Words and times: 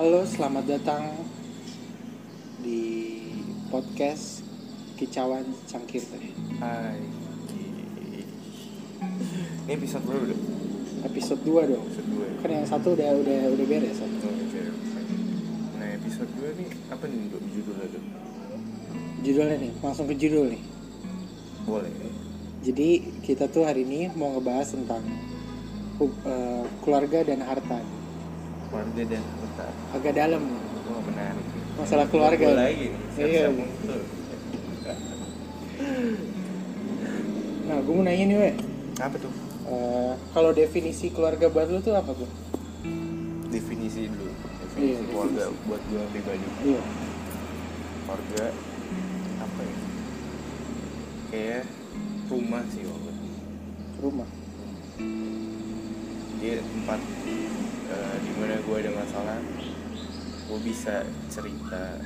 Halo, 0.00 0.24
selamat 0.24 0.64
datang 0.64 1.12
di 2.64 3.20
podcast 3.68 4.40
Kicauan 4.96 5.44
Cangkir 5.68 6.00
teh. 6.00 6.32
Hai. 6.56 7.04
Ini 9.68 9.72
episode 9.76 10.00
berapa 10.08 10.24
udah? 10.24 10.40
Episode 11.04 11.40
2 11.44 11.68
dong. 11.76 11.84
Episode 11.84 12.08
2 12.16 12.16
ya? 12.16 12.36
Kan 12.40 12.48
yang 12.48 12.64
satu 12.64 12.96
udah 12.96 13.12
udah 13.12 13.40
udah 13.52 13.66
beres. 13.68 14.00
Satu. 14.00 14.16
Oh, 14.24 14.32
oke, 14.40 14.60
oke. 14.72 14.88
Nah, 15.76 15.88
episode 15.92 16.32
2 16.32 16.48
nih 16.48 16.70
apa 16.88 17.04
nih 17.04 17.18
untuk 17.28 17.42
judulnya 17.52 17.86
tuh? 17.92 18.04
Judulnya 19.20 19.56
nih, 19.60 19.72
langsung 19.84 20.08
ke 20.08 20.16
judul 20.16 20.48
nih. 20.48 20.62
Boleh. 21.68 21.92
Jadi 22.64 22.88
kita 23.20 23.52
tuh 23.52 23.68
hari 23.68 23.84
ini 23.84 24.08
mau 24.16 24.32
ngebahas 24.32 24.72
tentang 24.80 25.04
eh, 26.00 26.64
keluarga 26.80 27.20
dan 27.20 27.44
harta. 27.44 27.84
Keluarga 28.72 29.04
dan 29.04 29.20
harta. 29.20 29.39
Agak 29.94 30.12
dalam 30.14 30.42
menarik. 31.06 31.44
nih. 31.44 31.62
Masalah 31.78 32.06
keluarga. 32.08 32.46
Gua 32.50 32.58
lagi 32.60 32.86
nih. 32.92 33.00
Iya. 33.20 33.44
Nah, 37.70 37.78
gue 37.86 37.92
mau 37.94 38.02
nanya 38.02 38.24
nih, 38.26 38.36
we. 38.36 38.50
Apa 38.98 39.16
tuh? 39.16 39.32
Eh, 39.70 40.12
kalau 40.34 40.50
definisi 40.50 41.14
keluarga 41.14 41.46
buat 41.46 41.70
lu 41.70 41.78
tuh 41.78 41.94
apa 41.94 42.10
tuh? 42.10 42.26
Definisi 43.54 44.10
dulu. 44.10 44.26
Iya, 44.26 44.98
Definisi 44.98 45.02
keluarga 45.14 45.44
buat 45.70 45.82
gue 45.86 46.02
pribadi. 46.10 46.46
Iya. 46.66 46.82
Keluarga 48.02 48.44
apa 49.38 49.60
ya? 49.62 49.76
Kayak 51.30 51.64
rumah 52.26 52.62
sih 52.74 52.82
waktu 52.82 53.10
Rumah. 54.00 54.28
Dia 56.40 56.56
tempat 56.64 57.00
eh, 57.92 58.16
di 58.24 58.32
mana 58.40 58.56
gue 58.64 58.76
ada 58.80 58.92
masalah 58.96 59.38
gue 60.50 60.60
bisa 60.64 61.04
cerita. 61.30 62.00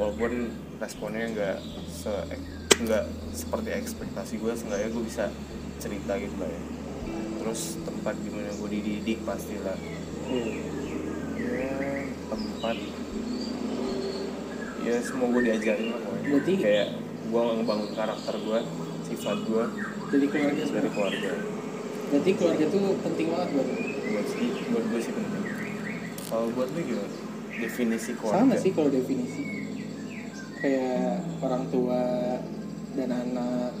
Walaupun 0.00 0.48
responnya 0.80 1.28
nggak 1.30 1.56
se 1.90 2.12
nggak 2.78 3.04
seperti 3.34 3.68
ekspektasi 3.74 4.34
gue 4.40 4.52
seenggaknya 4.56 4.88
gue 4.90 5.04
bisa 5.04 5.24
cerita 5.78 6.16
gitu 6.16 6.34
lah 6.40 6.48
ya. 6.48 6.62
Terus 7.38 7.76
tempat 7.84 8.14
di 8.18 8.30
mana 8.32 8.50
gue 8.56 8.68
dididik 8.72 9.22
pastilah. 9.22 9.76
Iya. 10.28 10.60
ya 11.38 11.72
tempat 12.28 12.76
ya 14.84 14.94
semua 15.04 15.26
gue 15.36 15.42
diajarin 15.46 15.86
lah 15.92 16.00
pokoknya. 16.00 16.28
Berarti- 16.32 16.60
kayak 16.64 16.88
gue 17.28 17.40
ngebangun 17.60 17.90
karakter 17.92 18.34
gue 18.40 18.60
sifat 19.08 19.38
gue 19.44 19.64
Jadi 20.08 20.26
keluarga 20.32 20.64
dari 20.72 20.88
keluarga 20.88 21.32
Berarti 22.08 22.30
keluarga 22.34 22.64
tuh 22.66 22.96
penting 23.02 23.26
banget 23.28 23.48
buat 23.52 23.68
buat 24.08 24.26
sih 24.26 24.48
buat 24.72 24.84
gue 24.86 25.00
sih 25.00 25.12
penting. 25.12 25.44
Kalau 26.28 26.46
buat 26.52 26.68
lu 26.72 26.80
gimana? 26.82 27.10
Definisi 27.58 28.10
keluarga. 28.16 28.38
Sama 28.40 28.54
sih 28.56 28.70
kalau 28.72 28.88
definisi. 28.88 29.42
Kayak 30.58 31.22
orang 31.38 31.64
tua 31.68 32.02
dan 32.94 33.08
anak. 33.12 33.72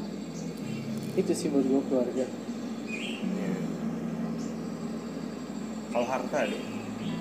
Itu 1.14 1.32
sih 1.32 1.48
buat 1.48 1.64
gue 1.64 1.82
keluarga. 1.88 2.24
Iya. 3.18 3.52
kalau 5.88 6.04
harta 6.04 6.38
deh 6.44 6.62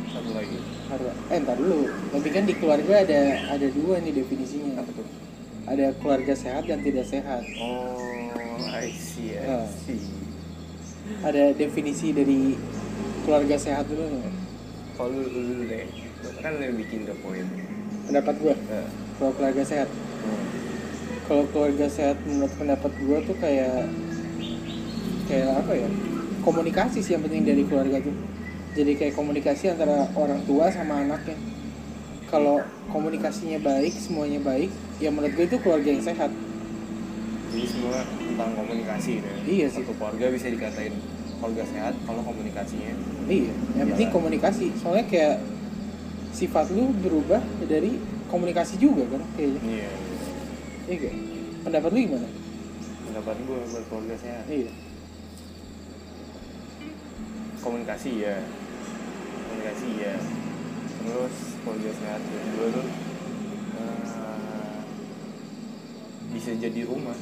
satu 0.07 0.29
lagi. 0.35 0.57
Harta. 0.87 1.11
Eh 1.31 1.37
entar 1.39 1.55
dulu. 1.55 1.87
Tapi 2.11 2.27
kan 2.29 2.43
di 2.43 2.53
keluarga 2.53 2.93
ada 2.99 3.21
ada 3.49 3.67
dua 3.71 4.03
nih 4.03 4.11
definisinya. 4.13 4.83
Apa 4.83 4.91
tuh? 4.91 5.07
Ada 5.67 5.95
keluarga 5.99 6.35
sehat 6.35 6.67
dan 6.67 6.83
tidak 6.83 7.07
sehat. 7.07 7.43
Oh 7.59 8.59
I 8.67 8.91
see 8.91 9.35
I 9.35 9.63
Ah. 9.63 9.67
see 9.87 9.99
ada 11.23 11.43
definisi 11.55 12.13
dari 12.13 12.55
keluarga 13.23 13.55
sehat 13.59 13.87
dulu 13.91 14.03
nggak? 14.07 14.33
Kalau 14.95 15.09
lu 15.13 15.23
lu 15.27 15.41
dulu 15.41 15.63
deh. 15.67 15.85
Kan 16.41 16.57
lu 16.57 16.63
yang 16.65 16.77
bikin 16.77 17.05
the 17.05 17.15
point 17.21 17.47
pendapat 18.07 18.35
gue 18.39 18.55
kalau 19.19 19.31
keluarga 19.35 19.63
sehat? 19.67 19.89
Hmm. 19.91 20.45
kalau 21.27 21.43
keluarga 21.51 21.91
sehat 21.91 22.15
menurut 22.23 22.55
pendapat 22.55 22.91
gue 23.03 23.17
tuh 23.27 23.35
kayak 23.35 23.91
kayak 25.27 25.59
apa 25.59 25.71
ya? 25.75 25.89
Komunikasi 26.47 27.03
sih 27.03 27.19
yang 27.19 27.23
penting 27.27 27.43
dari 27.43 27.67
keluarga 27.67 27.99
tuh. 27.99 28.15
Jadi 28.79 28.95
kayak 28.95 29.13
komunikasi 29.19 29.75
antara 29.75 30.07
orang 30.15 30.39
tua 30.47 30.71
sama 30.71 31.03
anaknya. 31.03 31.35
Kalau 32.31 32.63
komunikasinya 32.95 33.59
baik 33.59 33.91
semuanya 33.91 34.39
baik 34.39 34.71
ya 35.03 35.11
menurut 35.11 35.35
gue 35.35 35.45
itu 35.51 35.57
keluarga 35.59 35.91
yang 35.91 36.03
sehat. 36.03 36.31
Jadi 37.51 37.65
semua 37.67 38.07
tentang 38.37 38.53
komunikasi 38.53 39.11
deh 39.17 39.35
Iya 39.43 39.65
sih. 39.65 39.81
satu 39.81 39.97
keluarga 39.97 40.29
bisa 40.29 40.45
dikatain 40.47 40.93
keluarga 41.37 41.63
sehat 41.65 41.93
kalau 42.05 42.21
komunikasinya. 42.21 42.93
Iya 43.25 43.53
yang 43.73 43.87
penting 43.89 44.09
Iya. 44.09 44.13
komunikasi. 44.13 44.65
Soalnya 44.77 45.05
kayak 45.09 45.37
sifat 46.29 46.69
lu 46.69 46.93
berubah 47.01 47.41
dari 47.65 47.97
komunikasi 48.29 48.77
juga 48.77 49.09
kan 49.09 49.21
kayaknya. 49.33 49.61
Iya 49.65 49.89
iya. 50.85 50.97
Gak? 51.01 51.13
pendapat 51.65 51.89
lu 51.89 51.99
gimana? 51.99 52.29
Pendapat 53.09 53.35
gue 53.41 53.59
buat 53.73 53.83
keluarga 53.89 54.15
sehat. 54.21 54.45
Iya. 54.45 54.71
Komunikasi 57.57 58.11
ya 58.21 58.37
komunikasi 59.49 59.87
ya 59.97 60.13
terus 61.01 61.35
keluarga 61.65 61.91
sehat 61.91 62.21
gue 62.21 62.67
tuh 62.69 62.87
eh, 63.81 64.77
bisa 66.31 66.51
jadi 66.53 66.81
rumah 66.85 67.17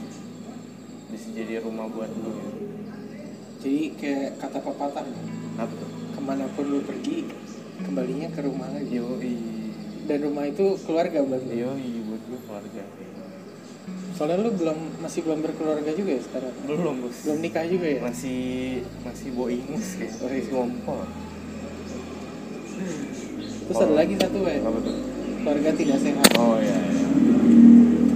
bisa 1.09 1.27
jadi 1.33 1.61
rumah 1.61 1.85
buat 1.89 2.09
lu 2.09 2.31
ya. 2.33 2.51
jadi 3.61 3.81
kayak 3.97 4.29
kata 4.41 4.57
pepatah 4.61 5.05
apa 5.55 5.73
tuh? 5.73 5.89
Ke 6.13 6.19
mana 6.21 6.45
pun 6.53 6.65
lu 6.69 6.79
pergi 6.85 7.29
kembalinya 7.81 8.29
ke 8.31 8.39
rumah 8.45 8.69
lagi. 8.71 8.99
Yo 8.99 9.19
dan 10.05 10.21
rumah 10.21 10.45
itu 10.45 10.77
keluarga 10.85 11.25
buat 11.25 11.41
lu 11.45 11.53
yo 11.53 11.71
buat 11.75 12.21
gue 12.29 12.39
keluarga. 12.45 12.83
Soalnya 14.15 14.47
lu 14.47 14.55
belum 14.55 15.03
masih 15.03 15.27
belum 15.27 15.43
berkeluarga 15.43 15.91
juga 15.91 16.15
ya 16.15 16.21
sekarang? 16.23 16.53
Belum 16.63 16.95
bos. 17.03 17.17
Belum 17.27 17.39
nikah 17.43 17.65
juga 17.67 17.87
ya? 17.91 17.99
Masih 17.99 18.41
masih 19.03 19.29
boingus 19.35 19.87
ya 19.99 20.07
Oh, 20.07 20.31
iya. 20.31 20.39
masih 20.39 20.51
ngompol. 20.55 21.01
Terus 23.65 23.77
ada 23.81 23.93
lagi 23.97 24.13
satu 24.15 24.37
ya? 24.47 24.59
Keluarga 25.43 25.69
tidak 25.75 25.97
sehat. 25.99 26.29
Oh 26.39 26.57
ya, 26.63 26.79
ya. 26.79 27.24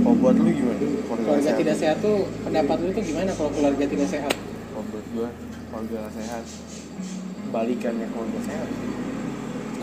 Kalau 0.09 0.25
buat 0.25 0.42
lu 0.42 0.50
gimana? 0.50 0.81
Keluarga 1.06 1.52
tidak 1.53 1.75
sehat 1.78 1.97
tuh 2.02 2.25
pendapat 2.42 2.78
lu 2.81 2.90
tuh 2.97 3.03
gimana 3.06 3.30
kalau 3.30 3.53
keluarga 3.53 3.86
tidak 3.86 4.09
sehat? 4.09 4.34
Kalau 4.34 4.86
buat 4.90 5.06
gue 5.14 5.30
keluarga 5.70 6.00
sehat 6.09 6.44
balikannya 7.53 8.08
keluarga 8.09 8.40
sehat. 8.42 8.68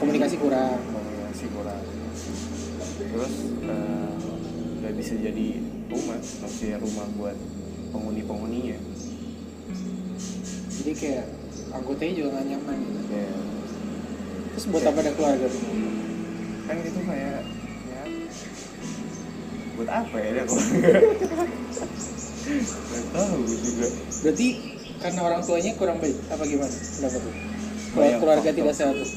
Komunikasi 0.02 0.34
kurang. 0.42 0.82
Komunikasi 0.82 1.46
kurang. 1.54 1.82
Terus 2.98 3.34
eh, 3.70 4.10
nggak 4.82 4.94
bisa 4.98 5.14
jadi 5.14 5.46
rumah 5.94 6.18
maksudnya 6.18 6.76
rumah 6.82 7.06
buat 7.14 7.38
penghuni 7.94 8.26
penghuninya 8.26 8.78
jadi 10.82 10.92
kayak 10.98 11.26
anggotanya 11.70 12.12
juga 12.18 12.28
gak 12.38 12.46
nyaman 12.50 12.76
gitu. 12.82 13.00
Ya 13.14 13.30
terus 14.54 14.66
buat 14.74 14.84
apa 14.90 14.98
ada 15.06 15.12
keluarga 15.14 15.46
tuh? 15.46 15.62
Kan 16.66 16.76
itu 16.82 17.00
kayak 17.06 17.42
ya 17.46 17.55
buat 19.76 19.90
apa 19.90 20.16
ya? 20.16 20.42
Keluarga 20.42 20.88
nggak 22.46 23.04
tahu 23.12 23.38
gue 23.42 23.58
juga. 23.58 23.86
Berarti 24.22 24.48
karena 24.96 25.20
orang 25.22 25.40
tuanya 25.44 25.72
kurang 25.76 25.98
baik 25.98 26.16
apa 26.30 26.42
gimana 26.42 26.72
pendapat 26.72 27.20
lu? 27.20 27.32
Kalau 27.32 27.96
Banyak 27.96 28.18
keluarga 28.18 28.42
faktor. 28.44 28.58
tidak 28.58 28.74
sehat 28.74 28.94
tuh? 28.94 29.10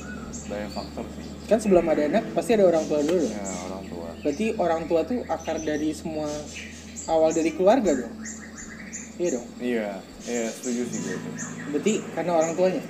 Banyak 0.50 0.72
faktor 0.72 1.06
sih. 1.10 1.26
Kan 1.46 1.58
sebelum 1.60 1.86
ada 1.86 2.02
anak 2.06 2.24
pasti 2.32 2.52
ada 2.54 2.66
orang 2.66 2.84
tua 2.86 3.00
dulu. 3.02 3.26
Ya 3.26 3.44
orang 3.66 3.84
tua. 3.88 4.10
Berarti 4.20 4.46
orang 4.56 4.82
tua 4.86 5.02
tuh 5.04 5.20
akar 5.26 5.58
dari 5.60 5.90
semua 5.92 6.28
awal 7.08 7.32
dari 7.32 7.52
keluarga 7.52 7.92
dong? 7.96 8.14
Iya 9.20 9.30
dong? 9.36 9.48
Iya 9.60 9.88
iya 10.26 10.44
setuju 10.50 10.82
sih 10.88 11.00
gue 11.00 11.16
itu. 11.16 11.30
Berarti 11.72 11.94
karena 12.14 12.32
orang 12.34 12.52
tuanya? 12.56 12.84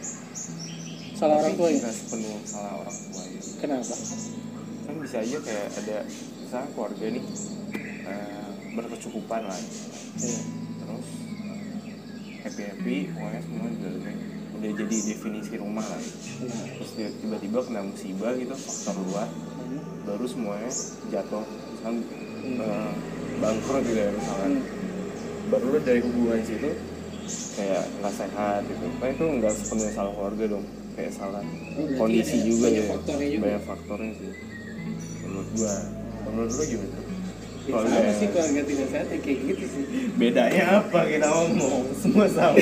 Salah 1.13 1.35
orang 1.38 1.51
Tapi 1.51 1.59
tuanya? 1.59 1.79
nggak 1.83 1.95
sepenuh 1.95 2.38
salah 2.47 2.73
orang 2.79 2.95
tua 2.95 3.23
ya 3.27 3.41
kenapa? 3.59 3.94
Kan 4.88 4.95
bisa 5.03 5.17
aja 5.19 5.38
kayak 5.38 5.67
ada 5.77 5.97
misalnya 6.49 6.69
keluarga 6.73 7.05
nih 7.07 7.23
eh, 8.03 8.47
berkecukupan 8.73 9.41
lah 9.45 9.59
Iya. 10.17 10.41
terus 10.79 11.07
happy 12.41 12.63
happy 12.65 12.95
pokoknya 13.07 13.41
semua 13.43 13.65
udah 13.69 13.91
udah 14.57 14.71
jadi 14.75 14.95
definisi 15.05 15.53
rumah 15.55 15.85
lah 15.85 16.01
Iya. 16.01 16.73
terus 16.73 16.89
tiba-tiba 17.15 17.59
kena 17.61 17.81
musibah 17.85 18.33
gitu 18.33 18.53
faktor 18.55 18.97
luar 19.03 19.29
Hmm. 19.29 19.77
baru 20.03 20.25
semuanya 20.25 20.71
jatuh 21.07 21.45
misalnya 21.45 22.01
eh, 22.57 22.91
bangkrut 23.37 23.83
gitu 23.85 23.99
ya 23.99 24.09
misalkan 24.09 24.51
Hmm. 24.57 25.47
baru 25.47 25.67
dari 25.79 26.01
hubungan 26.01 26.41
situ 26.41 26.71
kayak 27.55 27.83
nggak 27.95 28.13
sehat 28.15 28.61
gitu 28.65 28.85
kan 28.97 29.07
itu 29.07 29.25
nggak 29.37 29.53
sepenuhnya 29.53 29.93
salah 29.93 30.11
keluarga 30.11 30.45
dong 30.49 30.65
kayak 30.95 31.13
salah 31.13 31.43
berarti 31.45 31.93
kondisi 31.95 32.37
juga 32.43 32.65
banyak 32.65 32.73
ya 32.75 32.89
faktornya 32.89 33.27
juga. 33.29 33.43
banyak 33.45 33.63
faktornya 33.63 34.11
sih 34.15 34.31
menurut 35.21 35.49
gua 35.53 35.73
menurut 36.29 36.51
lu 36.51 36.63
gimana? 36.63 36.97
Ya, 37.59 37.75
Keluarga- 37.75 37.93
sama 37.95 38.11
sih 38.15 38.27
keluarga 38.27 38.61
tidak 38.63 38.87
sehat 38.89 39.07
ya 39.07 39.17
kayak 39.19 39.39
gitu 39.45 39.65
sih. 39.67 39.83
Bedanya 40.15 40.63
apa 40.79 40.99
kita 41.05 41.27
ngomong? 41.27 41.83
Semua 41.93 42.25
sama. 42.27 42.57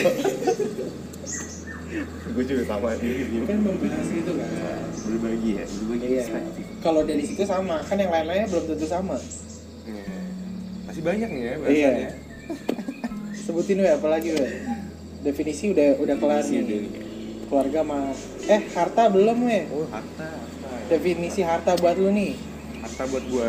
Gue 2.28 2.44
juga 2.44 2.64
sama 2.66 2.90
sih. 2.94 3.12
Kan 3.42 3.60
membahas 3.62 4.08
gitu 4.08 4.32
kan. 4.34 4.50
Berbagi 5.08 5.52
ya 5.54 5.64
berbagi 5.66 6.06
Iya. 6.10 6.24
kalau 6.82 7.02
dari 7.02 7.24
situ 7.24 7.44
sama. 7.44 7.80
Kan 7.82 7.98
yang 7.98 8.12
lain-lainnya 8.12 8.48
belum 8.48 8.66
tentu 8.68 8.86
sama. 8.86 9.16
Iya. 9.84 10.04
masih 10.84 11.00
banyak 11.02 11.30
nih 11.30 11.40
ya 11.40 11.48
iya. 11.48 11.56
Bahasannya 11.58 12.10
sebutin 13.38 13.80
we 13.80 13.88
apalagi 13.88 14.30
we 14.30 14.44
definisi 15.22 15.72
udah 15.72 15.96
udah 15.98 16.16
kelar 16.18 16.44
nih. 16.44 16.60
udah. 16.60 16.80
Keluarga 17.48 17.80
mah 17.82 18.12
eh 18.46 18.62
harta 18.68 19.08
belum 19.08 19.38
we 19.42 19.60
oh 19.70 19.88
harta 19.88 20.28
harta. 20.28 20.70
Definisi 20.90 21.40
harta 21.40 21.72
buat 21.76 21.96
lu 21.96 22.12
nih 22.12 22.36
harta 22.88 23.04
buat 23.12 23.26
gue 23.28 23.48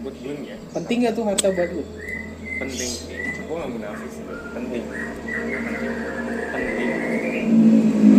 buat 0.00 0.16
gue 0.20 0.34
ya? 0.44 0.56
Penting 0.76 0.96
gak 1.08 1.12
tuh 1.16 1.24
harta 1.24 1.48
buat 1.56 1.70
lu? 1.72 1.82
Penting 2.60 2.90
sih. 2.92 3.16
Gue 3.48 3.56
nggak 3.56 3.70
munafik 3.72 4.10
sih 4.12 4.22
penting 4.28 4.52
penting. 4.52 4.82
Penting. 6.52 6.88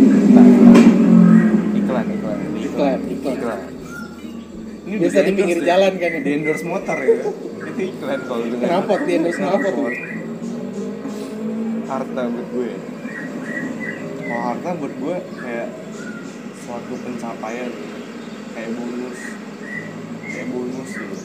Bentar, 0.02 0.46
iklan. 1.78 2.06
Iklan 2.58 2.98
Iklan, 3.06 3.36
iklan. 3.38 3.60
ini 4.82 4.96
Biasa 4.98 5.18
di 5.22 5.32
pinggir 5.38 5.58
jalan 5.62 5.92
ya. 5.94 6.00
kan 6.02 6.10
ini. 6.18 6.24
di 6.26 6.30
endorse 6.34 6.64
motor 6.66 6.98
ya? 6.98 7.14
Itu 7.62 7.82
iklan 7.94 8.20
kalau 8.26 8.42
dengan 8.42 8.58
Kenapa? 8.66 8.92
Di 9.06 9.12
endorse 9.14 9.38
tuh? 9.38 9.86
harta 11.86 12.22
buat 12.26 12.48
gue. 12.50 12.70
Kalau 14.26 14.42
harta 14.50 14.70
buat 14.74 14.94
gue 14.98 15.16
kayak 15.38 15.68
suatu 16.66 16.94
pencapaian 17.06 17.70
kayak 18.52 18.70
bonus 18.74 19.18
kayak 20.32 20.48
bonus 20.48 20.90
gitu. 20.96 21.16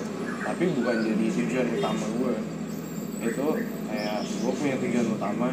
Tapi 0.44 0.64
bukan 0.76 0.96
jadi 1.04 1.26
tujuan 1.32 1.68
utama 1.80 2.06
gue 2.20 2.36
itu 3.18 3.48
kayak 3.88 4.20
gue 4.28 4.54
punya 4.54 4.76
tujuan 4.84 5.08
utama. 5.16 5.48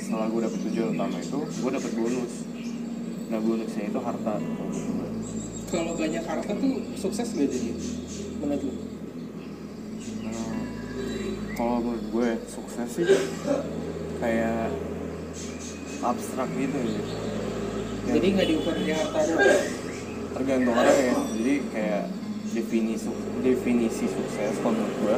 Setelah 0.00 0.26
gue 0.26 0.40
dapet 0.42 0.60
tujuan 0.66 0.88
utama 0.96 1.16
itu 1.20 1.38
gue 1.44 1.70
dapet 1.70 1.92
bonus. 1.94 2.32
Nah 3.30 3.38
bonusnya 3.38 3.84
itu 3.92 4.00
harta. 4.00 4.34
Kalau 5.70 5.92
banyak 5.94 6.24
harta 6.26 6.50
tuh 6.50 6.74
sukses 6.98 7.30
gak 7.30 7.46
jadi 7.46 7.70
menurut 8.42 8.62
lu? 8.66 8.74
Nah, 10.26 10.58
kalau 11.54 11.78
menurut 11.78 12.04
gue 12.10 12.28
sukses 12.50 12.88
sih 12.90 13.06
kayak 14.18 14.74
abstrak 16.02 16.50
gitu 16.58 16.74
ya. 16.74 17.02
Ya, 18.08 18.18
jadi 18.18 18.26
nggak 18.34 18.48
diukur 18.50 18.72
dari 18.74 18.92
harta 18.96 19.18
doang? 19.28 19.62
Tergantung 20.34 20.74
orang 20.74 20.98
ya. 20.98 21.14
Jadi 21.38 21.54
kayak 21.70 22.04
definisi 22.50 23.08
definisi 23.46 24.04
sukses 24.10 24.54
kalau 24.58 24.74
menurut 24.74 24.96
gue 24.98 25.16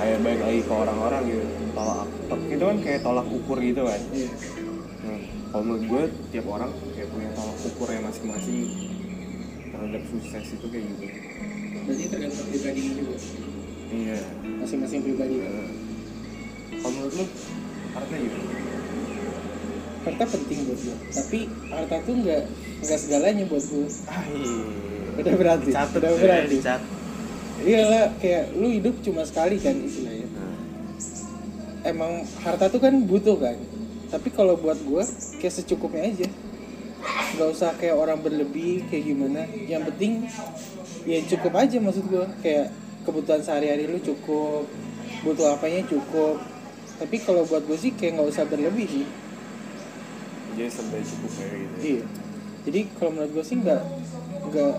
kayak 0.00 0.18
baik 0.24 0.40
lagi 0.40 0.60
ke 0.64 0.72
orang-orang 0.72 1.22
gitu 1.28 1.46
tolak 1.76 2.08
itu 2.50 2.64
kan 2.64 2.78
kayak 2.82 3.00
tolak 3.02 3.26
ukur 3.30 3.58
gitu 3.62 3.82
kan. 3.86 4.00
Iya. 4.10 4.30
Nah, 5.00 5.20
kalau 5.50 5.62
menurut 5.64 5.84
gue 5.86 6.02
tiap 6.34 6.46
orang 6.50 6.70
kayak 6.94 7.08
punya 7.10 7.30
tolak 7.34 7.56
ukurnya 7.66 8.00
masing-masing 8.04 8.58
terhadap 9.70 10.02
sukses 10.10 10.44
itu 10.54 10.66
kayak 10.68 10.84
gitu. 10.94 11.06
Berarti 11.86 12.04
tergantung 12.10 12.46
pribadinya 12.50 12.92
juga. 12.98 13.16
Iya. 13.90 14.18
Masing-masing 14.62 15.00
pribadi. 15.06 15.36
Nah, 15.42 15.70
kalau 16.80 16.92
menurut 16.94 17.14
lu 17.14 17.26
harta 17.90 18.14
gimana? 18.14 18.46
harta 20.00 20.24
penting 20.32 20.58
buat 20.64 20.80
gua. 20.80 20.96
Tapi 21.12 21.38
harta 21.68 21.96
tuh 22.08 22.14
nggak 22.24 22.42
nggak 22.80 22.98
segalanya 23.00 23.44
buat 23.46 23.64
gua. 23.68 23.88
Ah, 24.08 24.24
iya. 24.32 24.89
Udah 25.20 25.36
berarti, 25.36 25.70
Dicatat 25.70 25.96
udah 26.00 26.10
ya, 26.10 26.18
berarti. 26.18 26.56
dicatat. 26.56 26.82
iyalah 27.60 28.04
kayak 28.16 28.44
lu 28.56 28.68
hidup 28.72 28.94
cuma 29.04 29.20
sekali 29.22 29.60
kan 29.60 29.76
istilahnya. 29.76 30.26
Nah, 30.32 30.54
emang 31.84 32.12
harta 32.40 32.72
tuh 32.72 32.80
kan 32.80 32.94
butuh 33.04 33.36
kan. 33.36 33.56
Tapi 34.08 34.28
kalau 34.32 34.56
buat 34.56 34.80
gua 34.82 35.04
kayak 35.38 35.54
secukupnya 35.54 36.08
aja. 36.08 36.28
Nggak 37.36 37.48
usah 37.52 37.70
kayak 37.76 37.96
orang 37.96 38.18
berlebih 38.20 38.88
kayak 38.88 39.04
gimana. 39.06 39.44
Yang 39.68 39.82
penting 39.92 40.12
ya 41.04 41.20
cukup 41.28 41.52
aja 41.60 41.76
maksud 41.78 42.04
gua. 42.08 42.26
Kayak 42.40 42.72
kebutuhan 43.04 43.40
sehari-hari 43.40 43.88
lu 43.88 44.00
cukup 44.00 44.64
butuh 45.20 45.52
apanya 45.52 45.84
cukup. 45.84 46.40
Tapi 46.96 47.16
kalau 47.20 47.48
buat 47.48 47.64
gue 47.64 47.76
sih 47.76 47.92
kayak 47.96 48.20
nggak 48.20 48.28
usah 48.28 48.44
berlebih 48.44 48.84
sih. 48.84 49.06
Jadi 50.56 50.68
serba 50.68 50.96
cukup 51.00 51.30
kayak 51.32 51.52
gitu. 51.56 51.76
iya. 51.80 52.04
Jadi 52.60 52.80
kalau 52.96 53.10
menurut 53.16 53.32
gue 53.32 53.44
sih 53.44 53.56
nggak 53.56 53.82
nggak 54.52 54.74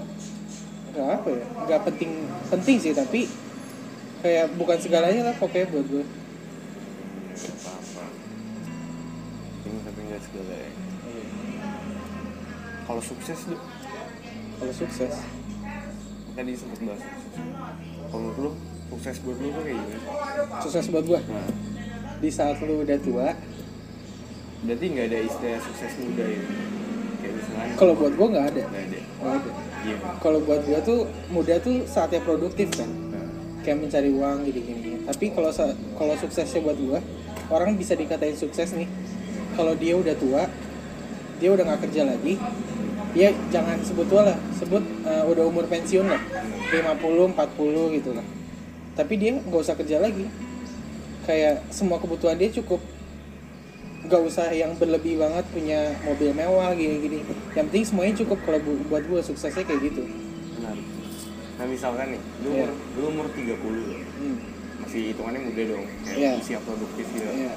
nggak 0.91 1.07
apa 1.07 1.27
ya 1.31 1.45
nggak 1.67 1.81
penting 1.87 2.11
penting 2.51 2.77
sih 2.77 2.91
tapi 2.91 3.31
kayak 4.21 4.51
bukan 4.59 4.77
segalanya 4.77 5.31
lah 5.31 5.35
pokoknya 5.39 5.67
buat 5.71 5.87
gue 5.87 6.05
Nggak 7.31 7.57
apa-apa. 7.63 8.05
Ini 9.65 9.77
tapi 9.87 9.99
nggak 10.03 10.21
segala 10.21 10.53
ya. 10.53 10.71
Kalau 12.85 13.01
sukses 13.01 13.39
lu, 13.47 13.57
kalau 14.59 14.73
sukses 14.75 15.13
tadi 16.35 16.51
sempat 16.59 16.79
bahas. 16.85 17.01
Kalau 18.11 18.19
menurut 18.19 18.37
lu, 18.37 18.51
sukses 18.91 19.15
buat 19.23 19.37
lu 19.39 19.47
tuh 19.55 19.63
kayak 19.63 19.79
gimana? 19.79 20.59
sukses 20.59 20.85
buat 20.91 21.05
gue 21.07 21.19
Nah, 21.23 21.47
di 22.19 22.29
saat 22.29 22.59
lu 22.59 22.83
udah 22.83 22.99
tua 22.99 23.31
berarti 24.61 24.85
nggak 24.93 25.07
ada 25.09 25.19
istilah 25.25 25.59
sukses 25.63 25.91
muda 25.97 26.25
ya? 26.27 26.41
Kayak 27.17 27.33
misalnya. 27.33 27.73
kalau 27.79 27.93
buat 27.97 28.13
gue 28.13 28.27
nggak 28.29 28.45
ada 28.51 28.61
nggak 28.67 28.85
ada. 28.85 28.99
nggak 29.01 29.33
ada 29.39 29.70
Iya. 29.81 29.97
kalau 30.21 30.39
buat 30.45 30.61
gue 30.61 30.79
tuh 30.85 31.09
muda 31.33 31.57
tuh 31.57 31.85
saatnya 31.89 32.21
produktif 32.21 32.69
kan. 32.77 32.85
Nah, 32.85 33.25
kayak 33.65 33.81
mencari 33.81 34.09
uang 34.13 34.45
gini 34.45 34.61
gini 34.61 34.81
tapi 35.05 35.33
kalau 35.33 35.49
kalau 35.97 36.13
suksesnya 36.17 36.61
buat 36.61 36.77
gue 36.77 36.99
orang 37.49 37.75
bisa 37.75 37.97
dikatain 37.97 38.37
sukses 38.37 38.71
nih. 38.77 38.87
Kalau 39.57 39.73
dia 39.75 39.97
udah 39.97 40.15
tua 40.15 40.45
dia 41.41 41.49
udah 41.49 41.65
nggak 41.65 41.89
kerja 41.89 42.05
lagi 42.05 42.37
dia 43.11 43.35
jangan 43.51 43.81
sebut 43.83 44.07
tua 44.07 44.31
lah. 44.31 44.37
Sebut 44.55 44.83
eh, 45.03 45.23
udah 45.27 45.43
umur 45.49 45.67
pensiun 45.67 46.07
lah. 46.07 46.21
50 46.71 47.35
40 47.35 47.97
gitu 47.99 48.11
lah. 48.15 48.25
Tapi 48.95 49.13
dia 49.19 49.35
nggak 49.35 49.61
usah 49.61 49.75
kerja 49.75 49.99
lagi. 49.99 50.29
Kayak 51.27 51.65
semua 51.69 51.99
kebutuhan 51.99 52.39
dia 52.39 52.49
cukup 52.49 52.79
nggak 54.11 54.21
usah 54.21 54.51
yang 54.51 54.75
berlebih 54.75 55.15
banget 55.17 55.45
punya 55.47 55.79
mobil 56.03 56.29
mewah 56.31 56.75
gini-gini 56.75 57.23
yang 57.53 57.65
penting 57.65 57.87
semuanya 57.87 58.13
cukup 58.17 58.43
kalau 58.43 58.59
bu- 58.59 58.83
buat 58.85 59.03
gue 59.03 59.21
suksesnya 59.23 59.63
kayak 59.63 59.81
gitu 59.81 60.03
menarik. 60.53 60.83
Nah 61.53 61.65
misalkan 61.65 62.07
nih, 62.09 62.21
lu 62.41 62.49
Iya. 62.49 62.67
umur, 62.67 62.71
lu 62.91 63.03
umur 63.07 63.25
30 63.31 63.55
loh. 63.87 64.01
hmm. 64.19 64.37
masih 64.81 65.01
hitungannya 65.07 65.41
muda 65.45 65.63
dong 65.63 65.85
kayak 66.03 66.17
Iya. 66.17 66.31
usia 66.35 66.59
produktif 66.59 67.05
gitu 67.07 67.23
Iya. 67.23 67.53